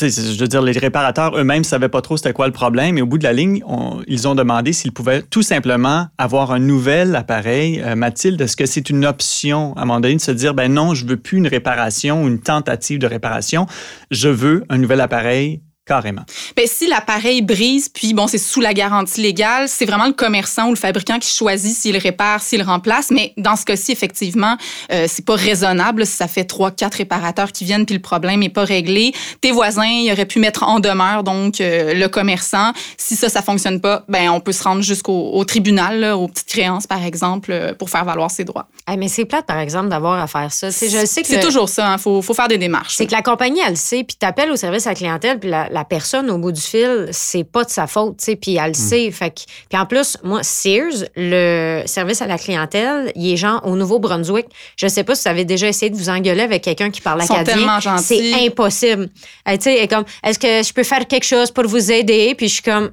je 0.00 0.40
veux 0.40 0.48
dire, 0.48 0.62
les 0.62 0.72
réparateurs 0.72 1.36
eux-mêmes 1.36 1.64
savaient 1.64 1.88
pas 1.88 2.00
trop 2.00 2.16
c'était 2.16 2.32
quoi 2.32 2.46
le 2.46 2.52
problème. 2.52 2.98
Et 2.98 3.02
au 3.02 3.06
bout 3.06 3.18
de 3.18 3.24
la 3.24 3.32
ligne, 3.32 3.62
ils 4.06 4.28
ont 4.28 4.34
demandé 4.34 4.72
s'ils 4.72 4.92
pouvaient 4.92 5.22
tout 5.22 5.42
simplement 5.42 6.06
avoir 6.18 6.52
un 6.52 6.58
nouvel 6.58 7.14
appareil. 7.14 7.82
Euh, 7.84 7.94
Mathilde, 7.94 8.40
est-ce 8.40 8.56
que 8.56 8.66
c'est 8.66 8.88
une 8.90 9.04
option 9.04 9.74
à 9.76 9.82
un 9.82 9.84
moment 9.84 10.00
donné 10.00 10.16
de 10.16 10.20
se 10.20 10.30
dire, 10.30 10.54
ben 10.54 10.72
non, 10.72 10.94
je 10.94 11.06
veux 11.06 11.16
plus 11.16 11.38
une 11.38 11.46
réparation 11.46 12.24
ou 12.24 12.28
une 12.28 12.40
tentative 12.40 12.98
de 12.98 13.06
réparation, 13.06 13.66
je 14.10 14.28
veux 14.28 14.64
un 14.68 14.78
nouvel 14.78 15.00
appareil 15.00 15.62
carrément. 15.86 16.22
Ben, 16.56 16.66
si 16.66 16.86
l'appareil 16.86 17.42
brise, 17.42 17.88
puis 17.88 18.14
bon, 18.14 18.28
c'est 18.28 18.38
sous 18.38 18.60
la 18.60 18.72
garantie 18.72 19.20
légale, 19.20 19.68
c'est 19.68 19.84
vraiment 19.84 20.06
le 20.06 20.12
commerçant 20.12 20.66
ou 20.68 20.70
le 20.70 20.76
fabricant 20.76 21.18
qui 21.18 21.34
choisit 21.34 21.76
s'il 21.76 21.96
répare, 21.96 22.40
s'il 22.40 22.62
remplace. 22.62 23.10
Mais 23.10 23.32
dans 23.36 23.56
ce 23.56 23.64
cas-ci, 23.64 23.92
effectivement, 23.92 24.56
euh, 24.92 25.06
c'est 25.08 25.24
pas 25.24 25.34
raisonnable 25.34 26.06
si 26.06 26.12
ça 26.12 26.28
fait 26.28 26.44
trois, 26.44 26.70
quatre 26.70 26.96
réparateurs 26.96 27.50
qui 27.50 27.64
viennent 27.64 27.84
puis 27.84 27.96
le 27.96 28.00
problème 28.00 28.40
n'est 28.40 28.48
pas 28.48 28.64
réglé. 28.64 29.12
Tes 29.40 29.50
voisins, 29.50 29.84
ils 29.84 30.12
auraient 30.12 30.26
pu 30.26 30.38
mettre 30.38 30.62
en 30.62 30.78
demeure 30.78 31.24
donc 31.24 31.60
euh, 31.60 31.94
le 31.94 32.08
commerçant. 32.08 32.72
Si 32.96 33.16
ça, 33.16 33.28
ça 33.28 33.42
fonctionne 33.42 33.80
pas, 33.80 34.04
ben 34.08 34.30
on 34.30 34.40
peut 34.40 34.52
se 34.52 34.62
rendre 34.62 34.82
jusqu'au 34.82 35.32
au 35.32 35.44
tribunal, 35.44 36.00
là, 36.00 36.16
aux 36.16 36.28
petites 36.28 36.48
créances 36.48 36.86
par 36.86 37.04
exemple, 37.04 37.50
euh, 37.50 37.74
pour 37.74 37.90
faire 37.90 38.04
valoir 38.04 38.30
ses 38.30 38.44
droits. 38.44 38.68
Hey, 38.86 38.96
mais 38.96 39.08
c'est 39.08 39.24
plate, 39.24 39.46
par 39.46 39.58
exemple, 39.58 39.88
d'avoir 39.88 40.20
à 40.20 40.26
faire 40.26 40.52
ça. 40.52 40.68
Tu 40.68 40.74
sais, 40.74 40.88
je 40.88 41.06
sais 41.06 41.22
que 41.22 41.28
C'est 41.28 41.40
toujours 41.40 41.68
ça. 41.68 41.92
Il 41.92 42.00
faut, 42.00 42.22
faut 42.22 42.34
faire 42.34 42.48
des 42.48 42.58
démarches. 42.58 42.94
C'est 42.96 43.06
que 43.06 43.12
la 43.12 43.22
compagnie, 43.22 43.60
elle 43.64 43.70
le 43.70 43.76
sait, 43.76 44.04
puis 44.04 44.16
t'appelles 44.16 44.50
au 44.50 44.56
service 44.56 44.86
à 44.86 44.90
la 44.90 44.96
clientèle, 44.96 45.38
puis 45.38 45.50
la, 45.50 45.68
la 45.72 45.84
personne 45.84 46.30
au 46.30 46.38
bout 46.38 46.52
du 46.52 46.60
fil, 46.60 47.08
c'est 47.10 47.44
pas 47.44 47.64
de 47.64 47.70
sa 47.70 47.86
faute, 47.86 48.18
tu 48.18 48.24
sais, 48.24 48.36
puis 48.36 48.56
elle 48.56 48.68
le 48.68 48.74
sait. 48.74 49.10
Fait 49.10 49.30
que, 49.30 49.40
puis 49.68 49.78
en 49.78 49.86
plus, 49.86 50.18
moi, 50.22 50.42
Sears, 50.42 51.04
le 51.16 51.82
service 51.86 52.20
à 52.22 52.26
la 52.26 52.38
clientèle, 52.38 53.10
il 53.14 53.32
est 53.32 53.36
genre 53.36 53.66
au 53.66 53.74
Nouveau-Brunswick. 53.74 54.46
Je 54.76 54.86
sais 54.86 55.02
pas 55.02 55.14
si 55.14 55.22
vous 55.22 55.28
avez 55.30 55.44
déjà 55.44 55.68
essayé 55.68 55.90
de 55.90 55.96
vous 55.96 56.10
engueuler 56.10 56.42
avec 56.42 56.62
quelqu'un 56.62 56.90
qui 56.90 57.00
parle 57.00 57.22
acadien. 57.22 57.80
C'est 57.98 58.46
impossible. 58.46 59.08
Euh, 59.48 59.56
tu 59.56 59.62
sais, 59.62 59.76
elle 59.76 59.84
est 59.84 59.88
comme, 59.88 60.04
est-ce 60.22 60.38
que 60.38 60.62
je 60.62 60.72
peux 60.72 60.84
faire 60.84 61.06
quelque 61.06 61.26
chose 61.26 61.50
pour 61.50 61.66
vous 61.66 61.90
aider? 61.90 62.34
Puis 62.36 62.48
je 62.48 62.54
suis 62.54 62.62
comme, 62.62 62.90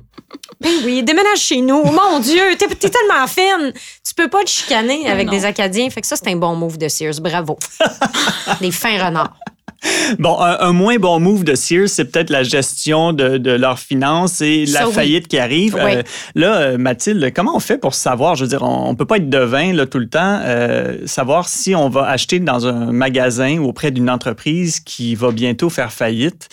ben 0.62 0.72
oui, 0.84 1.04
déménage 1.04 1.40
chez 1.40 1.62
nous. 1.62 1.84
Mon 2.12 2.20
Dieu, 2.20 2.42
t'es 2.58 2.68
t'es 2.68 2.90
tellement 2.90 3.28
fine. 3.28 3.74
Tu 4.06 4.14
peux 4.14 4.30
pas 4.30 4.44
te 4.44 4.50
chicaner 4.50 5.10
avec 5.10 5.28
non. 5.28 5.34
des 5.34 5.46
Acadiens. 5.46 5.90
Fait 5.90 6.02
que 6.02 6.08
ça, 6.08 6.16
c'est 6.16 6.30
un 6.30 6.36
bon 6.36 6.56
move 6.56 6.78
de 6.78 6.88
Sears. 6.88 7.20
Bravo. 7.22 7.58
des 8.62 8.72
fins 8.72 9.04
renards. 9.04 9.36
bon, 10.20 10.38
un, 10.40 10.74
moins 10.74 10.98
bon 10.98 11.20
move 11.20 11.44
de 11.44 11.56
Sears, 11.56 11.90
c'est 11.90 12.06
peut-être 12.06 12.30
la 12.30 12.44
gestion 12.44 13.14
de, 13.14 13.38
de 13.38 13.52
leurs 13.52 13.80
finances 13.80 14.42
et 14.42 14.66
la 14.66 14.88
faillite 14.88 15.28
qui 15.28 15.38
arrive. 15.38 15.78
Euh, 15.78 16.04
là, 16.36 16.56
euh, 16.56 16.78
Mathilde, 16.78 17.32
comment 17.34 17.56
on 17.56 17.60
fait 17.60 17.78
pour 17.78 17.94
savoir, 17.94 18.36
je 18.36 18.44
veux 18.44 18.50
dire, 18.50 18.64
on, 18.64 18.92
ne 18.92 18.98
peut 18.98 19.06
pas 19.06 19.18
être 19.18 19.30
devin 19.30 19.74
là, 19.74 19.86
tout 19.86 20.00
le 20.00 20.10
temps, 20.10 20.40
euh, 20.44 20.98
savoir 21.06 21.48
si 21.48 21.76
on 21.76 21.90
va 21.90 22.08
acheter 22.08 22.40
dans 22.40 22.68
un 22.68 22.92
magasin 22.92 23.58
ou 23.60 23.70
auprès 23.70 23.92
d'une 23.92 24.10
entreprise 24.10 24.80
qui 24.80 25.16
va 25.16 25.32
bientôt 25.32 25.70
faire 25.70 25.94
faillite? 25.94 26.50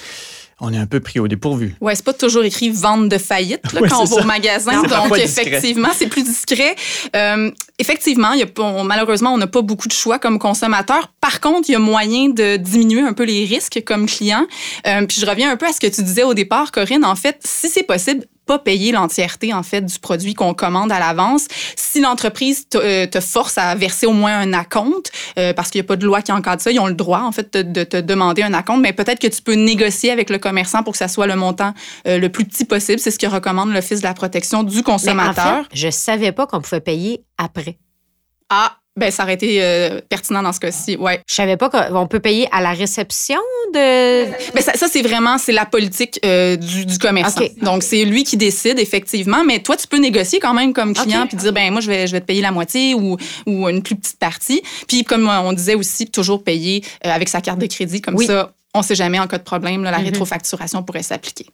On 0.60 0.72
est 0.72 0.78
un 0.78 0.86
peu 0.86 1.00
pris 1.00 1.20
au 1.20 1.28
dépourvu. 1.28 1.74
Ouais, 1.80 1.94
c'est 1.94 2.04
pas 2.04 2.14
toujours 2.14 2.44
écrit 2.44 2.70
vente 2.70 3.10
de 3.10 3.18
faillite 3.18 3.60
quand 3.70 4.00
on 4.00 4.04
va 4.04 4.16
au 4.22 4.24
magasin. 4.24 4.82
donc, 4.82 5.18
effectivement, 5.18 5.90
c'est 5.94 6.06
plus 6.06 6.22
discret. 6.22 6.74
Euh, 7.14 7.50
effectivement, 7.78 8.32
y 8.32 8.42
a, 8.42 8.82
malheureusement, 8.84 9.34
on 9.34 9.38
n'a 9.38 9.46
pas 9.46 9.60
beaucoup 9.60 9.88
de 9.88 9.92
choix 9.92 10.18
comme 10.18 10.38
consommateur. 10.38 11.12
Par 11.20 11.40
contre, 11.40 11.68
il 11.68 11.72
y 11.72 11.74
a 11.74 11.78
moyen 11.78 12.30
de 12.30 12.56
diminuer 12.56 13.02
un 13.02 13.12
peu 13.12 13.24
les 13.24 13.44
risques 13.44 13.82
comme 13.84 14.06
client. 14.06 14.46
Euh, 14.86 15.06
puis 15.06 15.20
je 15.20 15.26
reviens 15.26 15.50
un 15.50 15.56
peu 15.56 15.66
à 15.66 15.72
ce 15.72 15.80
que 15.80 15.88
tu 15.88 16.02
disais 16.02 16.22
au 16.22 16.32
départ, 16.32 16.72
Corinne. 16.72 17.04
En 17.04 17.16
fait, 17.16 17.38
si 17.44 17.68
c'est 17.68 17.82
possible, 17.82 18.24
pas 18.46 18.58
payer 18.58 18.92
l'entièreté 18.92 19.52
en 19.52 19.62
fait 19.62 19.82
du 19.82 19.98
produit 19.98 20.34
qu'on 20.34 20.54
commande 20.54 20.92
à 20.92 20.98
l'avance. 20.98 21.48
Si 21.76 22.00
l'entreprise 22.00 22.68
te, 22.68 22.78
euh, 22.78 23.20
force 23.20 23.58
à 23.58 23.74
verser 23.74 24.06
au 24.06 24.12
moins 24.12 24.38
un 24.38 24.52
acompte, 24.52 25.10
euh, 25.38 25.52
parce 25.52 25.70
qu'il 25.70 25.80
n'y 25.80 25.86
a 25.86 25.88
pas 25.88 25.96
de 25.96 26.06
loi 26.06 26.22
qui 26.22 26.32
encadre 26.32 26.62
ça, 26.62 26.70
ils 26.70 26.78
ont 26.78 26.86
le 26.86 26.94
droit 26.94 27.20
en 27.20 27.32
fait 27.32 27.56
de, 27.56 27.84
te 27.84 27.96
demander 27.96 28.42
un 28.42 28.54
acompte, 28.54 28.80
mais 28.80 28.92
peut-être 28.92 29.18
que 29.18 29.26
tu 29.26 29.42
peux 29.42 29.54
négocier 29.54 30.10
avec 30.10 30.30
le 30.30 30.38
commerçant 30.38 30.82
pour 30.82 30.92
que 30.92 30.98
ça 30.98 31.08
soit 31.08 31.26
le 31.26 31.36
montant 31.36 31.74
euh, 32.06 32.18
le 32.18 32.28
plus 32.28 32.44
petit 32.44 32.64
possible. 32.64 33.00
C'est 33.00 33.10
ce 33.10 33.18
que 33.18 33.26
recommande 33.26 33.72
l'Office 33.72 34.00
de 34.00 34.06
la 34.06 34.14
protection 34.14 34.62
du 34.62 34.82
consommateur. 34.82 35.44
Mais 35.44 35.50
en 35.60 35.62
fait, 35.64 35.68
je 35.74 35.90
savais 35.90 36.32
pas 36.32 36.46
qu'on 36.46 36.60
pouvait 36.60 36.80
payer 36.80 37.24
après. 37.38 37.78
Ah, 38.48 38.76
ben, 38.96 39.10
ça 39.10 39.24
aurait 39.24 39.34
été 39.34 39.62
euh, 39.62 40.00
pertinent 40.08 40.42
dans 40.42 40.52
ce 40.52 40.60
cas-ci, 40.60 40.96
ouais. 40.96 41.20
Je 41.28 41.34
savais 41.34 41.56
pas 41.56 41.68
qu'on 41.68 42.06
peut 42.06 42.20
payer 42.20 42.48
à 42.50 42.62
la 42.62 42.72
réception 42.72 43.40
de. 43.74 44.24
Ben, 44.54 44.62
ça, 44.62 44.72
ça 44.74 44.88
c'est 44.88 45.02
vraiment 45.02 45.36
c'est 45.36 45.52
la 45.52 45.66
politique 45.66 46.18
euh, 46.24 46.56
du, 46.56 46.86
du, 46.86 46.98
commerçant. 46.98 47.42
Donc 47.62 47.82
c'est 47.82 48.04
lui 48.04 48.24
qui 48.24 48.36
décide 48.36 48.78
effectivement, 48.78 49.44
mais 49.44 49.60
toi 49.60 49.76
tu 49.76 49.86
peux 49.86 49.98
négocier 49.98 50.40
quand 50.40 50.54
même 50.54 50.72
comme 50.72 50.94
client 50.94 51.26
puis 51.26 51.36
dire 51.36 51.52
ben 51.52 51.70
moi 51.70 51.80
je 51.80 51.88
vais 51.88 52.06
je 52.06 52.12
vais 52.12 52.20
te 52.20 52.26
payer 52.26 52.40
la 52.40 52.52
moitié 52.52 52.94
ou 52.94 53.16
ou 53.46 53.68
une 53.68 53.82
plus 53.82 53.96
petite 53.96 54.18
partie. 54.18 54.62
Puis 54.88 55.04
comme 55.04 55.28
on 55.28 55.52
disait 55.52 55.74
aussi 55.74 56.06
toujours 56.06 56.42
payer 56.42 56.82
euh, 57.04 57.10
avec 57.10 57.28
sa 57.28 57.40
carte 57.40 57.58
de 57.58 57.66
crédit 57.66 58.00
comme 58.00 58.16
ça, 58.18 58.52
on 58.74 58.82
sait 58.82 58.94
jamais 58.94 59.18
en 59.18 59.26
cas 59.26 59.38
de 59.38 59.42
problème 59.42 59.82
la 59.82 59.92
mm-hmm. 59.92 60.04
rétrofacturation 60.04 60.82
pourrait 60.82 61.02
s'appliquer. 61.02 61.46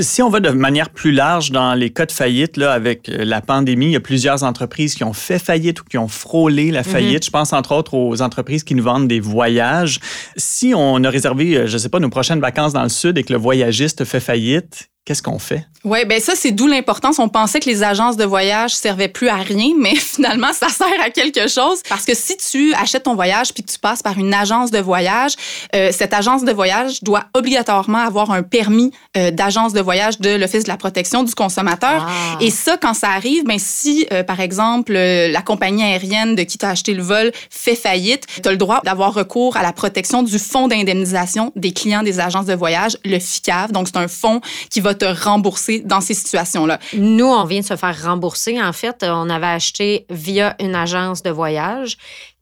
Si 0.00 0.22
on 0.22 0.28
va 0.28 0.40
de 0.40 0.50
manière 0.50 0.90
plus 0.90 1.12
large 1.12 1.50
dans 1.50 1.74
les 1.74 1.90
cas 1.90 2.06
de 2.06 2.12
faillite, 2.12 2.56
là, 2.56 2.72
avec 2.72 3.08
euh, 3.08 3.24
la 3.24 3.40
pandémie, 3.40 3.86
il 3.86 3.92
y 3.92 3.96
a 3.96 4.00
plusieurs 4.00 4.42
entreprises 4.42 4.94
qui 4.94 5.04
ont 5.04 5.12
fait 5.12 5.38
faillite 5.38 5.80
ou 5.80 5.84
qui 5.84 5.98
ont 5.98 6.08
frôlé 6.08 6.70
la 6.70 6.80
mhm. 6.80 6.84
faillite. 6.84 7.24
Je 7.24 7.30
pense 7.30 7.52
entre 7.52 7.72
autres 7.72 7.94
aux 7.94 8.22
entreprises 8.22 8.64
qui 8.64 8.74
nous 8.74 8.84
vendent 8.84 9.08
des 9.08 9.20
voyages. 9.20 10.00
Si 10.36 10.72
on 10.74 11.02
a 11.04 11.10
réservé, 11.10 11.56
euh, 11.56 11.66
je 11.66 11.74
ne 11.74 11.78
sais 11.78 11.88
pas, 11.88 12.00
nos 12.00 12.10
prochaines 12.10 12.40
vacances 12.40 12.72
dans 12.72 12.82
le 12.82 12.88
sud 12.88 13.18
et 13.18 13.22
que 13.22 13.32
le 13.32 13.38
voyagiste 13.38 14.04
fait 14.04 14.20
faillite, 14.20 14.90
qu'est-ce 15.06 15.22
qu'on 15.22 15.38
fait? 15.38 15.64
Oui, 15.84 16.04
ben 16.04 16.20
ça, 16.20 16.34
c'est 16.34 16.50
d'où 16.50 16.66
l'importance. 16.66 17.20
On 17.20 17.28
pensait 17.28 17.60
que 17.60 17.70
les 17.70 17.84
agences 17.84 18.16
de 18.16 18.24
voyage 18.24 18.72
servaient 18.72 19.06
plus 19.06 19.28
à 19.28 19.36
rien, 19.36 19.70
mais 19.78 19.94
finalement, 19.94 20.52
ça 20.52 20.68
sert 20.68 21.00
à 21.00 21.10
quelque 21.10 21.48
chose. 21.48 21.80
Parce 21.88 22.04
que 22.04 22.14
si 22.14 22.36
tu 22.36 22.74
achètes 22.74 23.04
ton 23.04 23.14
voyage 23.14 23.54
puis 23.54 23.62
que 23.62 23.70
tu 23.70 23.78
passes 23.78 24.02
par 24.02 24.18
une 24.18 24.34
agence 24.34 24.72
de 24.72 24.80
voyage, 24.80 25.34
euh, 25.76 25.92
cette 25.92 26.12
agence 26.12 26.44
de 26.44 26.52
voyage 26.52 27.04
doit 27.04 27.26
obligatoirement 27.34 27.98
avoir 27.98 28.32
un 28.32 28.42
permis 28.42 28.90
euh, 29.16 29.30
d'agence 29.30 29.72
de 29.72 29.80
voyage 29.80 30.18
de 30.18 30.30
l'Office 30.30 30.64
de 30.64 30.68
la 30.68 30.76
protection 30.76 31.22
du 31.22 31.34
consommateur. 31.34 32.04
Ah. 32.08 32.38
Et 32.40 32.50
ça, 32.50 32.76
quand 32.76 32.94
ça 32.94 33.10
arrive, 33.10 33.44
ben 33.44 33.60
si, 33.60 34.08
euh, 34.12 34.24
par 34.24 34.40
exemple, 34.40 34.92
la 34.92 35.42
compagnie 35.42 35.84
aérienne 35.84 36.34
de 36.34 36.42
qui 36.42 36.58
tu 36.58 36.66
as 36.66 36.70
acheté 36.70 36.94
le 36.94 37.02
vol 37.02 37.30
fait 37.48 37.76
faillite, 37.76 38.26
tu 38.42 38.48
as 38.48 38.50
le 38.50 38.58
droit 38.58 38.80
d'avoir 38.84 39.14
recours 39.14 39.56
à 39.56 39.62
la 39.62 39.72
protection 39.72 40.24
du 40.24 40.40
fonds 40.40 40.66
d'indemnisation 40.66 41.52
des 41.54 41.72
clients 41.72 42.02
des 42.02 42.18
agences 42.18 42.46
de 42.46 42.54
voyage, 42.54 42.98
le 43.04 43.20
FICAV. 43.20 43.70
Donc, 43.70 43.86
c'est 43.86 43.98
un 43.98 44.08
fonds 44.08 44.40
qui 44.68 44.80
va 44.80 44.95
te 44.96 45.24
rembourser 45.24 45.80
dans 45.80 46.00
ces 46.00 46.14
situations-là. 46.14 46.78
Nous, 46.94 47.26
on 47.26 47.44
vient 47.44 47.60
de 47.60 47.64
se 47.64 47.76
faire 47.76 48.04
rembourser. 48.04 48.62
En 48.62 48.72
fait, 48.72 49.04
on 49.08 49.30
avait 49.30 49.46
acheté 49.46 50.06
via 50.10 50.56
une 50.60 50.74
agence 50.74 51.22
de 51.22 51.30
voyage 51.30 51.96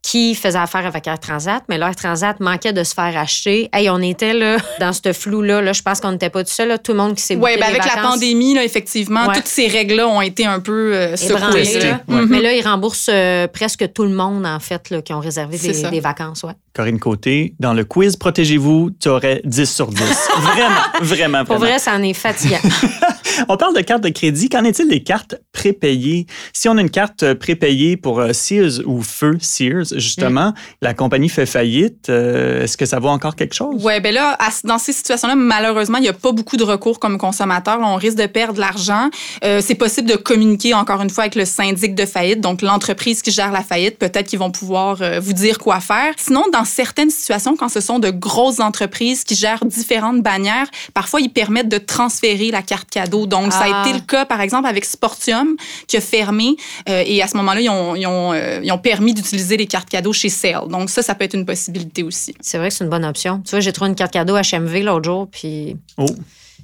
qui 0.05 0.35
faisait 0.35 0.59
affaire 0.59 0.85
avec 0.85 1.07
Air 1.07 1.19
Transat, 1.19 1.63
mais 1.67 1.79
là, 1.79 1.87
Air 1.87 1.95
Transat 1.95 2.39
manquait 2.39 2.73
de 2.73 2.83
se 2.83 2.93
faire 2.93 3.17
acheter. 3.17 3.69
Hey, 3.73 3.89
on 3.89 3.99
était 4.01 4.35
là, 4.35 4.57
dans 4.79 4.93
ce 4.93 5.11
flou-là. 5.11 5.63
Là, 5.63 5.73
je 5.73 5.81
pense 5.81 5.99
qu'on 5.99 6.11
n'était 6.11 6.29
pas 6.29 6.43
tout 6.43 6.51
seul. 6.51 6.67
Là, 6.67 6.77
tout 6.77 6.91
le 6.91 6.99
monde 6.99 7.15
qui 7.15 7.23
s'est 7.23 7.35
Oui, 7.35 7.57
ben 7.59 7.63
avec 7.63 7.83
la 7.83 8.03
pandémie, 8.03 8.53
là, 8.53 8.63
effectivement, 8.63 9.25
toutes 9.33 9.47
ces 9.47 9.65
règles-là 9.65 10.07
ont 10.07 10.21
été 10.21 10.45
un 10.45 10.59
peu 10.59 10.93
euh, 10.93 11.15
secouées. 11.15 11.95
Mais 12.07 12.39
là, 12.39 12.53
ils 12.53 12.61
remboursent 12.61 13.09
euh, 13.11 13.47
presque 13.47 13.93
tout 13.93 14.03
le 14.03 14.13
monde, 14.13 14.45
en 14.45 14.59
fait, 14.59 14.91
là, 14.91 15.01
qui 15.01 15.11
ont 15.11 15.19
réservé 15.19 15.57
des, 15.57 15.89
des, 15.89 15.99
vacances. 15.99 16.43
Ouais. 16.43 16.53
Corinne 16.75 16.99
Côté, 16.99 17.55
dans 17.59 17.73
le 17.73 17.83
quiz 17.83 18.15
Protégez-vous, 18.15 18.91
tu 18.99 19.09
aurais 19.09 19.41
10 19.43 19.73
sur 19.73 19.87
10. 19.87 19.97
vraiment, 19.97 20.75
vraiment, 21.01 21.01
vraiment. 21.01 21.45
Pour 21.45 21.57
vrai, 21.57 21.79
ça 21.79 21.95
en 21.95 22.03
est 22.03 22.13
fatigant. 22.13 22.59
on 23.49 23.57
parle 23.57 23.75
de 23.75 23.81
cartes 23.81 24.03
de 24.03 24.09
crédit. 24.09 24.49
Qu'en 24.49 24.63
est-il 24.63 24.87
des 24.87 25.01
cartes 25.01 25.35
prépayées? 25.51 26.25
Si 26.53 26.69
on 26.69 26.77
a 26.77 26.81
une 26.81 26.89
carte 26.89 27.33
prépayée 27.35 27.97
pour 27.97 28.19
euh, 28.19 28.33
Sears 28.33 28.85
ou 28.85 29.01
Feu 29.01 29.37
Sears, 29.39 29.94
justement, 29.95 30.53
la 30.81 30.93
compagnie 30.93 31.29
fait 31.29 31.45
faillite, 31.45 32.09
euh, 32.09 32.63
est-ce 32.63 32.77
que 32.77 32.85
ça 32.85 32.99
vaut 32.99 33.09
encore 33.09 33.35
quelque 33.35 33.53
chose? 33.53 33.81
Oui, 33.83 33.99
bien 33.99 34.11
là, 34.11 34.37
dans 34.63 34.77
ces 34.77 34.93
situations-là, 34.93 35.35
malheureusement, 35.35 35.97
il 35.97 36.03
n'y 36.03 36.09
a 36.09 36.13
pas 36.13 36.31
beaucoup 36.31 36.57
de 36.57 36.63
recours 36.63 36.99
comme 36.99 37.17
consommateur. 37.17 37.79
On 37.81 37.95
risque 37.95 38.17
de 38.17 38.25
perdre 38.25 38.55
de 38.55 38.59
l'argent. 38.59 39.09
Euh, 39.43 39.61
c'est 39.63 39.75
possible 39.75 40.09
de 40.09 40.15
communiquer, 40.15 40.73
encore 40.73 41.01
une 41.01 41.09
fois, 41.09 41.23
avec 41.23 41.35
le 41.35 41.45
syndic 41.45 41.95
de 41.95 42.05
faillite, 42.05 42.41
donc 42.41 42.61
l'entreprise 42.61 43.21
qui 43.21 43.31
gère 43.31 43.51
la 43.51 43.61
faillite. 43.61 43.97
Peut-être 43.97 44.27
qu'ils 44.27 44.39
vont 44.39 44.51
pouvoir 44.51 44.97
vous 45.19 45.33
dire 45.33 45.57
quoi 45.57 45.79
faire. 45.79 46.13
Sinon, 46.17 46.43
dans 46.51 46.65
certaines 46.65 47.09
situations, 47.09 47.55
quand 47.55 47.69
ce 47.69 47.81
sont 47.81 47.99
de 47.99 48.09
grosses 48.09 48.59
entreprises 48.59 49.23
qui 49.23 49.35
gèrent 49.35 49.65
différentes 49.65 50.21
bannières, 50.21 50.67
parfois, 50.93 51.21
ils 51.21 51.29
permettent 51.29 51.69
de 51.69 51.77
transférer 51.77 52.51
la 52.51 52.61
carte 52.61 52.89
cadeau 52.89 53.25
donc, 53.25 53.53
ça 53.53 53.61
a 53.61 53.67
été 53.67 53.91
ah. 53.91 53.93
le 53.93 53.99
cas, 54.01 54.25
par 54.25 54.41
exemple, 54.41 54.67
avec 54.67 54.85
Sportium, 54.85 55.55
qui 55.87 55.97
a 55.97 56.01
fermé. 56.01 56.55
Euh, 56.89 57.03
et 57.05 57.21
à 57.21 57.27
ce 57.27 57.37
moment-là, 57.37 57.61
ils 57.61 57.69
ont, 57.69 57.95
ils 57.95 58.07
ont, 58.07 58.33
euh, 58.33 58.59
ils 58.63 58.71
ont 58.71 58.77
permis 58.77 59.13
d'utiliser 59.13 59.57
les 59.57 59.67
cartes 59.67 59.84
cadeaux 59.89 60.13
chez 60.13 60.29
Sale. 60.29 60.67
Donc, 60.69 60.89
ça, 60.89 61.01
ça 61.01 61.15
peut 61.15 61.25
être 61.25 61.33
une 61.33 61.45
possibilité 61.45 62.03
aussi. 62.03 62.35
C'est 62.39 62.57
vrai 62.57 62.69
que 62.69 62.73
c'est 62.75 62.83
une 62.83 62.89
bonne 62.89 63.05
option. 63.05 63.41
Tu 63.41 63.51
vois, 63.51 63.59
j'ai 63.59 63.73
trouvé 63.73 63.89
une 63.89 63.95
carte 63.95 64.13
cadeau 64.13 64.35
HMV 64.35 64.83
l'autre 64.83 65.05
jour, 65.05 65.27
puis. 65.29 65.77
Oh. 65.97 66.05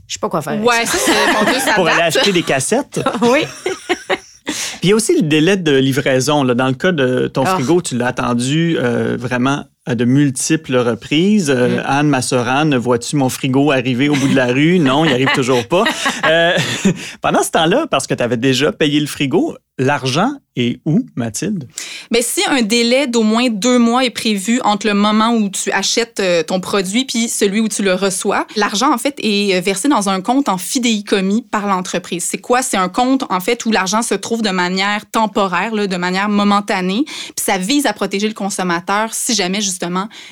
Je 0.07 0.15
sais 0.15 0.19
pas 0.19 0.29
quoi 0.29 0.41
faire. 0.41 0.61
Ouais, 0.61 0.85
ça, 0.85 0.97
c'est 0.97 1.73
Pour 1.75 1.87
aller 1.87 2.01
acheter 2.01 2.33
des 2.33 2.43
cassettes. 2.43 2.99
oui. 3.21 3.45
Puis 4.45 4.55
il 4.83 4.89
y 4.89 4.91
a 4.91 4.95
aussi 4.95 5.15
le 5.15 5.21
délai 5.21 5.55
de 5.55 5.77
livraison. 5.77 6.43
Là. 6.43 6.53
Dans 6.53 6.67
le 6.67 6.73
cas 6.73 6.91
de 6.91 7.27
ton 7.27 7.43
ah. 7.45 7.55
frigo, 7.55 7.81
tu 7.81 7.97
l'as 7.97 8.07
attendu 8.07 8.77
euh, 8.77 9.15
vraiment 9.17 9.63
à 9.85 9.95
de 9.95 10.05
multiples 10.05 10.77
reprises. 10.77 11.49
Euh, 11.49 11.77
mm. 11.77 11.83
Anne 11.85 12.07
Massoran, 12.07 12.69
vois-tu 12.77 13.15
mon 13.15 13.29
frigo 13.29 13.71
arriver 13.71 14.09
au 14.09 14.15
bout 14.15 14.27
de 14.27 14.35
la 14.35 14.47
rue? 14.47 14.77
Non, 14.79 15.05
il 15.05 15.11
arrive 15.11 15.31
toujours 15.33 15.67
pas. 15.67 15.83
Euh, 16.29 16.55
pendant 17.21 17.41
ce 17.41 17.51
temps-là, 17.51 17.87
parce 17.89 18.05
que 18.05 18.13
tu 18.13 18.21
avais 18.21 18.37
déjà 18.37 18.71
payé 18.71 18.99
le 18.99 19.07
frigo, 19.07 19.57
l'argent 19.81 20.33
est 20.55 20.79
où, 20.85 21.05
Mathilde? 21.15 21.67
Bien, 22.11 22.21
si 22.21 22.41
un 22.47 22.61
délai 22.61 23.07
d'au 23.07 23.23
moins 23.23 23.49
deux 23.49 23.79
mois 23.79 24.05
est 24.05 24.11
prévu 24.11 24.61
entre 24.63 24.87
le 24.87 24.93
moment 24.93 25.33
où 25.33 25.49
tu 25.49 25.71
achètes 25.71 26.19
euh, 26.19 26.43
ton 26.43 26.59
produit 26.59 27.05
puis 27.05 27.27
celui 27.27 27.59
où 27.59 27.67
tu 27.67 27.81
le 27.81 27.93
reçois, 27.93 28.45
l'argent, 28.55 28.93
en 28.93 28.97
fait, 28.97 29.15
est 29.23 29.59
versé 29.61 29.87
dans 29.87 30.09
un 30.09 30.21
compte 30.21 30.49
en 30.49 30.57
fidéicommis 30.57 31.41
par 31.41 31.67
l'entreprise. 31.67 32.25
C'est 32.29 32.37
quoi? 32.37 32.61
C'est 32.61 32.77
un 32.77 32.89
compte, 32.89 33.23
en 33.29 33.39
fait, 33.39 33.65
où 33.65 33.71
l'argent 33.71 34.01
se 34.01 34.13
trouve 34.13 34.41
de 34.41 34.51
manière 34.51 35.09
temporaire, 35.09 35.73
là, 35.73 35.87
de 35.87 35.97
manière 35.97 36.29
momentanée, 36.29 37.03
puis 37.05 37.43
ça 37.43 37.57
vise 37.57 37.85
à 37.85 37.93
protéger 37.93 38.27
le 38.27 38.33
consommateur 38.33 39.13
si 39.13 39.33
jamais, 39.33 39.61
justement, 39.61 39.71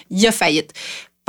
il 0.09 0.19
y 0.19 0.27
a 0.27 0.31
faillite. 0.31 0.73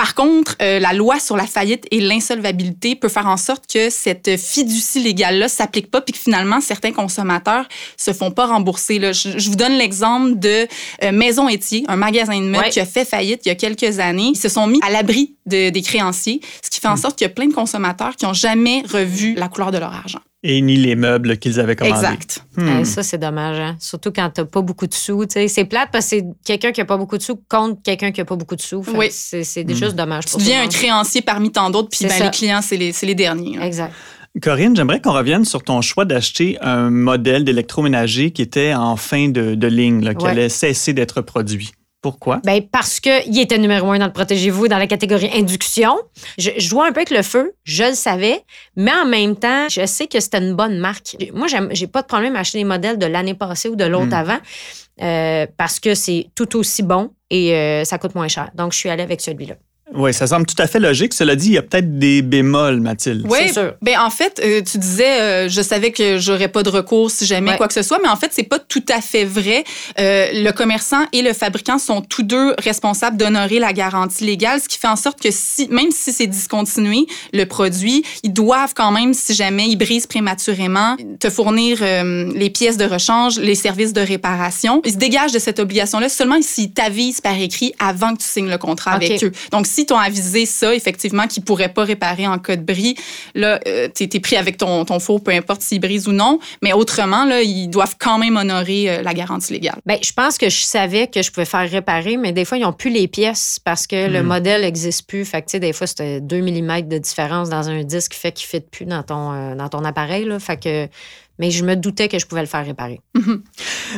Par 0.00 0.15
contre, 0.15 0.57
euh, 0.62 0.79
la 0.79 0.95
loi 0.95 1.21
sur 1.21 1.37
la 1.37 1.47
faillite 1.47 1.87
et 1.91 2.00
l'insolvabilité 2.00 2.97
peut 2.97 3.11
faire 3.11 3.27
en 3.27 3.37
sorte 3.37 3.71
que 3.71 3.91
cette 3.91 4.39
fiducie 4.39 5.03
légale-là 5.03 5.47
s'applique 5.47 5.91
pas, 5.91 6.00
puis 6.00 6.15
que 6.15 6.19
finalement, 6.19 6.62
certains 6.62 6.93
consommateurs 6.93 7.69
se 7.99 8.15
font 8.15 8.31
pas 8.31 8.47
rembourser. 8.47 8.99
Là. 8.99 9.12
Je, 9.12 9.50
vous 9.50 9.57
donne 9.57 9.75
l'exemple 9.75 10.39
de 10.39 10.67
euh, 11.03 11.12
Maison 11.12 11.50
Étier, 11.50 11.85
un 11.87 11.97
magasin 11.97 12.41
de 12.41 12.47
meubles 12.47 12.71
qui 12.71 12.81
a 12.81 12.87
fait 12.87 13.05
faillite 13.05 13.43
il 13.45 13.50
y 13.50 13.53
a 13.53 13.57
quelques 13.57 13.99
années. 13.99 14.31
Ils 14.33 14.39
se 14.39 14.49
sont 14.49 14.67
mis 14.67 14.81
à 14.83 14.89
l'abri 14.89 15.35
de, 15.45 15.69
des 15.69 15.83
créanciers, 15.83 16.41
ce 16.65 16.71
qui 16.71 16.81
fait 16.81 16.89
en 16.89 16.95
hmm. 16.95 16.97
sorte 16.97 17.19
qu'il 17.19 17.27
y 17.27 17.31
a 17.31 17.35
plein 17.35 17.49
de 17.49 17.53
consommateurs 17.53 18.17
qui 18.17 18.25
ont 18.25 18.33
jamais 18.33 18.83
revu 18.91 19.35
la 19.35 19.49
couleur 19.49 19.71
de 19.71 19.77
leur 19.77 19.93
argent 19.93 20.21
et 20.43 20.61
ni 20.63 20.77
les 20.77 20.97
meubles 20.97 21.37
qu'ils 21.39 21.61
avaient 21.61 21.77
commandés. 21.77 21.97
Exact. 21.97 22.45
Hmm. 22.57 22.85
ça, 22.85 23.03
c'est 23.03 23.19
dommage. 23.19 23.59
Hein? 23.59 23.77
Surtout 23.79 24.11
quand 24.11 24.31
tu 24.31 24.41
n'as 24.41 24.47
pas 24.47 24.63
beaucoup 24.63 24.87
de 24.87 24.95
sous. 24.95 25.25
C'est 25.29 25.65
plate 25.65 25.91
parce 25.93 26.07
que 26.07 26.17
c'est 26.17 26.25
quelqu'un 26.45 26.73
qui 26.73 26.81
n'a 26.81 26.87
pas 26.87 26.97
beaucoup 26.97 27.19
de 27.19 27.23
sous 27.23 27.37
contre 27.49 27.83
quelqu'un 27.83 28.11
qui 28.11 28.21
n'a 28.21 28.25
pas 28.25 28.37
beaucoup 28.37 28.57
de 28.57 28.63
sous. 28.63 28.85
Oui. 28.95 29.09
C'est 29.11 29.65
des 29.65 29.75
choses 29.75 29.93
hmm. 29.93 29.99
dommages. 29.99 30.25
Tu 30.27 30.39
deviens 30.39 30.63
un 30.63 30.69
créancier 30.69 31.23
parmi 31.23 31.53
tant 31.53 31.71
d'autres, 31.71 31.89
puis 31.91 32.07
ben, 32.07 32.25
les 32.25 32.31
clients, 32.31 32.63
c'est 32.63 32.77
les, 32.77 32.93
les, 33.03 33.15
derniers. 33.15 33.59
Exact. 33.61 33.93
Corinne, 34.41 34.77
j'aimerais 34.77 35.01
qu'on 35.01 35.13
revienne 35.13 35.45
sur 35.45 35.63
ton 35.63 35.83
choix 35.83 36.05
d'acheter 36.05 36.57
un 36.61 36.89
modèle 36.89 37.45
d'électroménager 37.45 38.31
qui 38.31 38.43
était 38.43 38.75
en 38.75 38.97
fin 38.97 39.29
de, 39.29 39.55
de 39.57 39.67
ligne, 39.67 40.15
qui 40.15 40.27
allait 40.27 40.49
cesser 40.49 40.93
d'être 40.93 41.21
produit. 41.21 41.73
Pourquoi? 42.02 42.40
Ben 42.45 42.62
parce 42.62 42.99
qu'il 42.99 43.38
était 43.38 43.59
numéro 43.59 43.90
un 43.90 43.99
dans 43.99 44.07
le 44.07 44.12
Protégez-vous 44.12 44.69
dans 44.69 44.78
la 44.78 44.87
catégorie 44.87 45.30
induction. 45.35 45.99
Je, 46.38 46.50
je, 46.57 46.69
jouais 46.69 46.87
un 46.87 46.92
peu 46.92 47.00
avec 47.00 47.11
le 47.11 47.23
feu, 47.23 47.52
je 47.64 47.85
le 47.85 47.95
savais, 47.95 48.42
mais 48.75 48.92
en 48.92 49.04
même 49.04 49.37
temps, 49.37 49.69
je 49.69 49.85
sais 49.85 50.07
que 50.07 50.19
c'était 50.19 50.38
une 50.38 50.54
bonne 50.54 50.78
marque. 50.78 51.16
Moi, 51.35 51.47
j'ai 51.73 51.87
pas 51.87 52.00
de 52.00 52.07
problème 52.07 52.37
à 52.37 52.40
acheter 52.40 52.59
des 52.59 52.64
modèles 52.64 52.99
de 52.99 53.07
l'année 53.07 53.35
passée 53.35 53.69
ou 53.69 53.76
de 53.76 53.85
l'autre 53.85 54.07
hmm. 54.07 54.14
avant 54.14 54.38
euh, 55.02 55.47
parce 55.57 55.80
que 55.80 55.95
c'est 55.95 56.28
tout 56.35 56.57
aussi 56.57 56.83
bon 56.83 57.11
et 57.28 57.54
euh, 57.54 57.85
ça 57.85 57.99
coûte 57.99 58.14
moins 58.14 58.28
cher. 58.28 58.50
Donc, 58.54 58.73
je 58.73 58.78
suis 58.78 58.88
allée 58.88 59.02
avec 59.02 59.21
celui-là. 59.21 59.57
Oui, 59.95 60.15
ça 60.15 60.27
semble 60.27 60.47
tout 60.47 60.61
à 60.63 60.67
fait 60.67 60.79
logique. 60.79 61.13
Cela 61.15 61.35
dit, 61.37 61.49
il 61.49 61.53
y 61.55 61.59
a 61.59 61.63
peut-être 61.63 61.99
des 61.99 62.23
bémols, 62.23 62.81
Mathilde. 62.81 63.27
Oui, 63.29 63.39
C'est 63.47 63.53
sûr. 63.55 63.75
ben 63.83 63.99
en 63.99 64.11
fait, 64.11 64.41
euh, 64.45 64.63
tu 64.63 64.79
disais, 64.79 65.21
euh, 65.21 65.49
je 65.49 65.61
savais 65.63 65.91
que 65.91 66.19
j'aurais 66.19 66.49
pas 66.49 66.63
de 66.63 66.69
recours 66.71 67.11
si 67.11 67.27
jamais 67.27 67.51
Ouais. 67.53 67.57
quoi 67.57 67.67
que 67.69 67.75
ce 67.75 67.83
soit, 67.83 67.99
mais 68.03 68.09
en 68.09 68.17
fait, 68.17 68.31
c'est 68.33 68.45
pas 68.45 68.59
tout 68.59 68.85
à 68.89 69.01
fait 69.01 69.25
vrai. 69.25 69.65
Euh, 69.99 70.27
le 70.33 70.51
commerçant 70.53 71.05
et 71.13 71.23
le 71.23 71.33
fabricant 71.33 71.79
sont 71.79 72.03
tous 72.03 72.23
deux 72.23 72.55
responsables 72.59 73.17
d'honorer 73.17 73.59
la 73.59 73.73
garantie 73.73 74.25
légale, 74.25 74.61
ce 74.61 74.69
qui 74.69 74.79
fait 74.79 74.89
en 74.89 74.97
sorte 74.97 75.21
que 75.21 75.31
si, 75.31 75.69
même 75.71 75.91
si 75.91 76.13
c'est 76.13 76.27
discontinué, 76.27 77.07
le 77.33 77.45
produit, 77.45 78.05
ils 78.23 78.33
doivent 78.33 78.75
quand 78.75 78.93
même, 78.93 79.13
si 79.15 79.35
jamais 79.35 79.67
ils 79.69 79.77
brisent 79.77 80.07
prématurément, 80.07 80.97
te 81.19 81.31
fournir 81.31 81.79
euh, 81.83 82.31
les 82.35 82.51
pièces 82.51 82.77
de 82.77 82.85
rechange, 82.85 83.39
les 83.39 83.55
services 83.55 83.93
de 83.93 84.01
réparation. 84.01 84.83
Ils 84.85 84.93
se 84.93 84.97
dégagent 84.99 85.33
de 85.33 85.39
cette 85.39 85.59
obligation-là 85.59 86.09
seulement 86.09 86.41
s'ils 86.41 86.71
t'avisent 86.73 87.21
par 87.21 87.39
écrit 87.39 87.73
avant 87.79 88.15
que 88.15 88.23
tu 88.23 88.29
signes 88.29 88.49
le 88.51 88.59
contrat 88.59 88.93
avec 88.93 89.23
eux. 89.25 89.33
Donc, 89.51 89.67
si 89.67 89.80
t'ont 89.87 89.99
avisé 89.99 90.47
ça, 90.47 90.75
effectivement, 90.75 91.27
qu'ils 91.27 91.45
pourraient 91.45 91.73
pas 91.73 91.85
réparer 91.85 92.27
en 92.27 92.39
cas 92.39 92.57
de 92.57 92.63
bris, 92.63 92.97
là, 93.35 93.61
euh, 93.67 93.89
t'es 93.89 94.09
es 94.13 94.21
pris 94.21 94.37
avec 94.37 94.57
ton, 94.57 94.85
ton 94.85 94.99
four, 95.01 95.23
peu 95.23 95.33
importe 95.33 95.63
s'il 95.63 95.81
brise 95.81 96.09
ou 96.09 96.13
non. 96.13 96.39
Mais 96.63 96.73
autrement, 96.73 97.25
là, 97.25 97.43
ils 97.43 97.69
doivent 97.69 97.97
quand 97.99 98.19
même 98.19 98.37
honorer 98.37 98.91
euh, 98.91 99.03
la 99.03 99.15
garantie 99.15 99.53
légale. 99.53 99.79
Ben, 99.87 99.99
je 100.03 100.13
pense 100.13 100.39
que 100.39 100.49
je 100.49 100.63
savais 100.63 101.07
que 101.07 101.23
je 101.23 101.31
pouvais 101.31 101.45
faire 101.47 101.69
réparer, 101.69 102.17
mais 102.17 102.33
des 102.33 102.45
fois, 102.45 102.59
ils 102.59 102.63
n'ont 102.63 102.73
plus 102.73 102.91
les 102.91 103.09
pièces 103.09 103.59
parce 103.65 103.87
que 103.87 104.09
le 104.09 104.21
Mhm. 104.21 104.27
modèle 104.27 104.61
n'existe 104.63 105.07
plus. 105.07 105.25
Fait 105.25 105.41
que, 105.43 105.47
tu 105.47 105.53
sais, 105.53 105.61
des 105.61 105.73
fois, 105.73 105.87
c'était 105.87 106.21
2 106.21 106.41
mm 106.43 106.83
de 106.89 106.99
différence 106.99 107.49
dans 107.49 107.69
un 107.69 107.83
disque 107.85 108.13
qui 108.13 108.19
fait 108.19 108.33
qu'il 108.33 108.47
ne 108.53 108.61
fit 108.63 108.69
plus 108.71 108.85
dans 108.87 109.03
ton, 109.03 109.33
euh, 109.33 109.55
dans 109.55 109.69
ton 109.69 109.85
appareil. 109.85 110.25
Là. 110.25 110.39
Fait 110.39 110.59
que, 110.59 110.89
mais 111.41 111.51
je 111.51 111.65
me 111.65 111.75
doutais 111.75 112.07
que 112.09 112.19
je 112.19 112.27
pouvais 112.27 112.43
le 112.43 112.47
faire 112.47 112.65
réparer. 112.65 113.01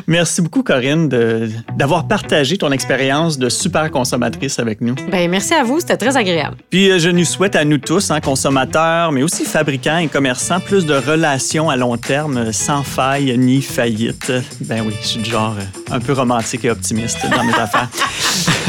Merci 0.07 0.41
beaucoup, 0.41 0.63
Corinne, 0.63 1.09
de- 1.09 1.51
d'avoir 1.77 2.09
partagé 2.09 2.57
ton 2.57 2.71
expérience 2.73 3.37
de 3.39 3.49
super 3.51 3.91
consommatrice 3.91 4.59
avec 4.59 4.81
nous. 4.81 4.95
Ben, 5.11 5.29
merci 5.31 5.53
à 5.53 5.63
vous, 5.65 5.81
c'était 5.81 5.97
très 5.99 6.17
agréable. 6.17 6.57
Puis 6.71 6.91
euh, 6.91 6.99
je 6.99 7.11
nous 7.11 7.25
souhaite 7.25 7.57
à 7.57 7.65
nous 7.65 7.79
tous, 7.79 8.11
hein, 8.11 8.21
consommateurs, 8.21 9.13
mais 9.13 9.23
aussi 9.23 9.45
fabricants 9.45 9.99
et 9.99 10.09
commerçants, 10.09 10.61
plus 10.61 10.87
de 10.87 10.95
relations 10.95 11.69
à 11.69 11.77
long 11.77 11.97
terme 11.97 12.37
euh, 12.39 12.53
sans 12.53 12.83
faille 12.83 13.37
ni 13.37 13.61
faillite. 13.61 14.33
Ben 14.61 14.83
oui, 14.87 14.95
je 15.03 15.07
suis 15.09 15.21
du 15.23 15.31
genre 15.31 15.57
euh, 15.59 15.95
un 15.95 16.01
peu 16.01 16.13
romantique 16.13 16.65
et 16.65 16.71
optimiste 16.71 17.19
dans 17.31 17.45
mes 17.45 17.53
affaires. 17.59 17.89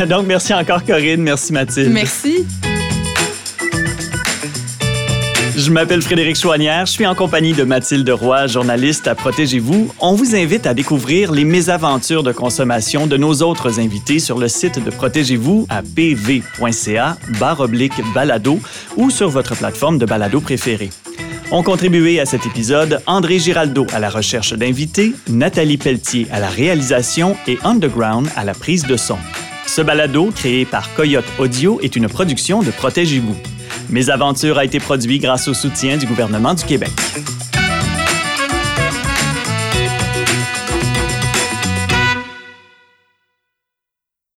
Donc, 0.08 0.26
merci 0.28 0.54
encore, 0.54 0.84
Corinne. 0.84 1.22
Merci, 1.22 1.54
Mathilde. 1.54 1.92
Merci. 1.94 2.46
Je 5.64 5.72
m'appelle 5.72 6.02
Frédéric 6.02 6.36
Chouanière, 6.36 6.86
je 6.86 6.92
suis 6.92 7.08
en 7.08 7.16
compagnie 7.16 7.54
de 7.54 7.64
Mathilde 7.64 8.10
Roy, 8.10 8.48
journaliste 8.48 9.08
à 9.08 9.16
Protégez-vous. 9.16 9.94
On 10.02 10.14
vous 10.14 10.36
invite 10.36 10.68
à 10.68 10.74
découvrir 10.74 11.32
les 11.32 11.46
mésaventures 11.46 12.22
de 12.22 12.34
consommation 12.34 13.08
de 13.08 13.16
nos 13.16 13.36
autres 13.36 13.80
invités 13.80 14.20
sur 14.20 14.40
le 14.40 14.50
site 14.50 14.84
de 14.84 14.90
Protégez-vous 14.90 15.66
à 15.70 15.82
pv.ca 15.82 17.16
oblique 17.60 17.94
balado 18.14 18.60
ou 18.98 19.10
sur 19.10 19.30
votre 19.30 19.56
plateforme 19.56 20.00
de 20.00 20.06
balado 20.06 20.42
préférée. 20.42 20.90
Ont 21.50 21.64
contribué 21.64 22.20
à 22.20 22.26
cet 22.26 22.46
épisode 22.46 23.02
André 23.08 23.40
Giraldo 23.40 23.88
à 23.94 24.00
la 24.00 24.10
recherche 24.10 24.52
d'invités, 24.52 25.14
Nathalie 25.30 25.78
Pelletier 25.78 26.28
à 26.34 26.42
la 26.42 26.50
réalisation 26.50 27.38
et 27.48 27.58
Underground 27.64 28.28
à 28.36 28.44
la 28.44 28.54
prise 28.54 28.84
de 28.84 28.98
son. 28.98 29.18
Ce 29.66 29.82
balado, 29.82 30.30
créé 30.36 30.66
par 30.66 30.94
Coyote 30.94 31.24
Audio, 31.40 31.80
est 31.82 31.96
une 31.96 32.10
production 32.10 32.62
de 32.62 32.72
Protégez-vous. 32.72 33.38
Mes 33.90 34.10
aventures 34.10 34.58
a 34.58 34.66
été 34.66 34.80
produit 34.80 35.20
grâce 35.20 35.48
au 35.48 35.54
soutien 35.54 35.98
du 35.98 36.06
gouvernement 36.06 36.54
du 36.54 36.64
Québec. 36.64 36.92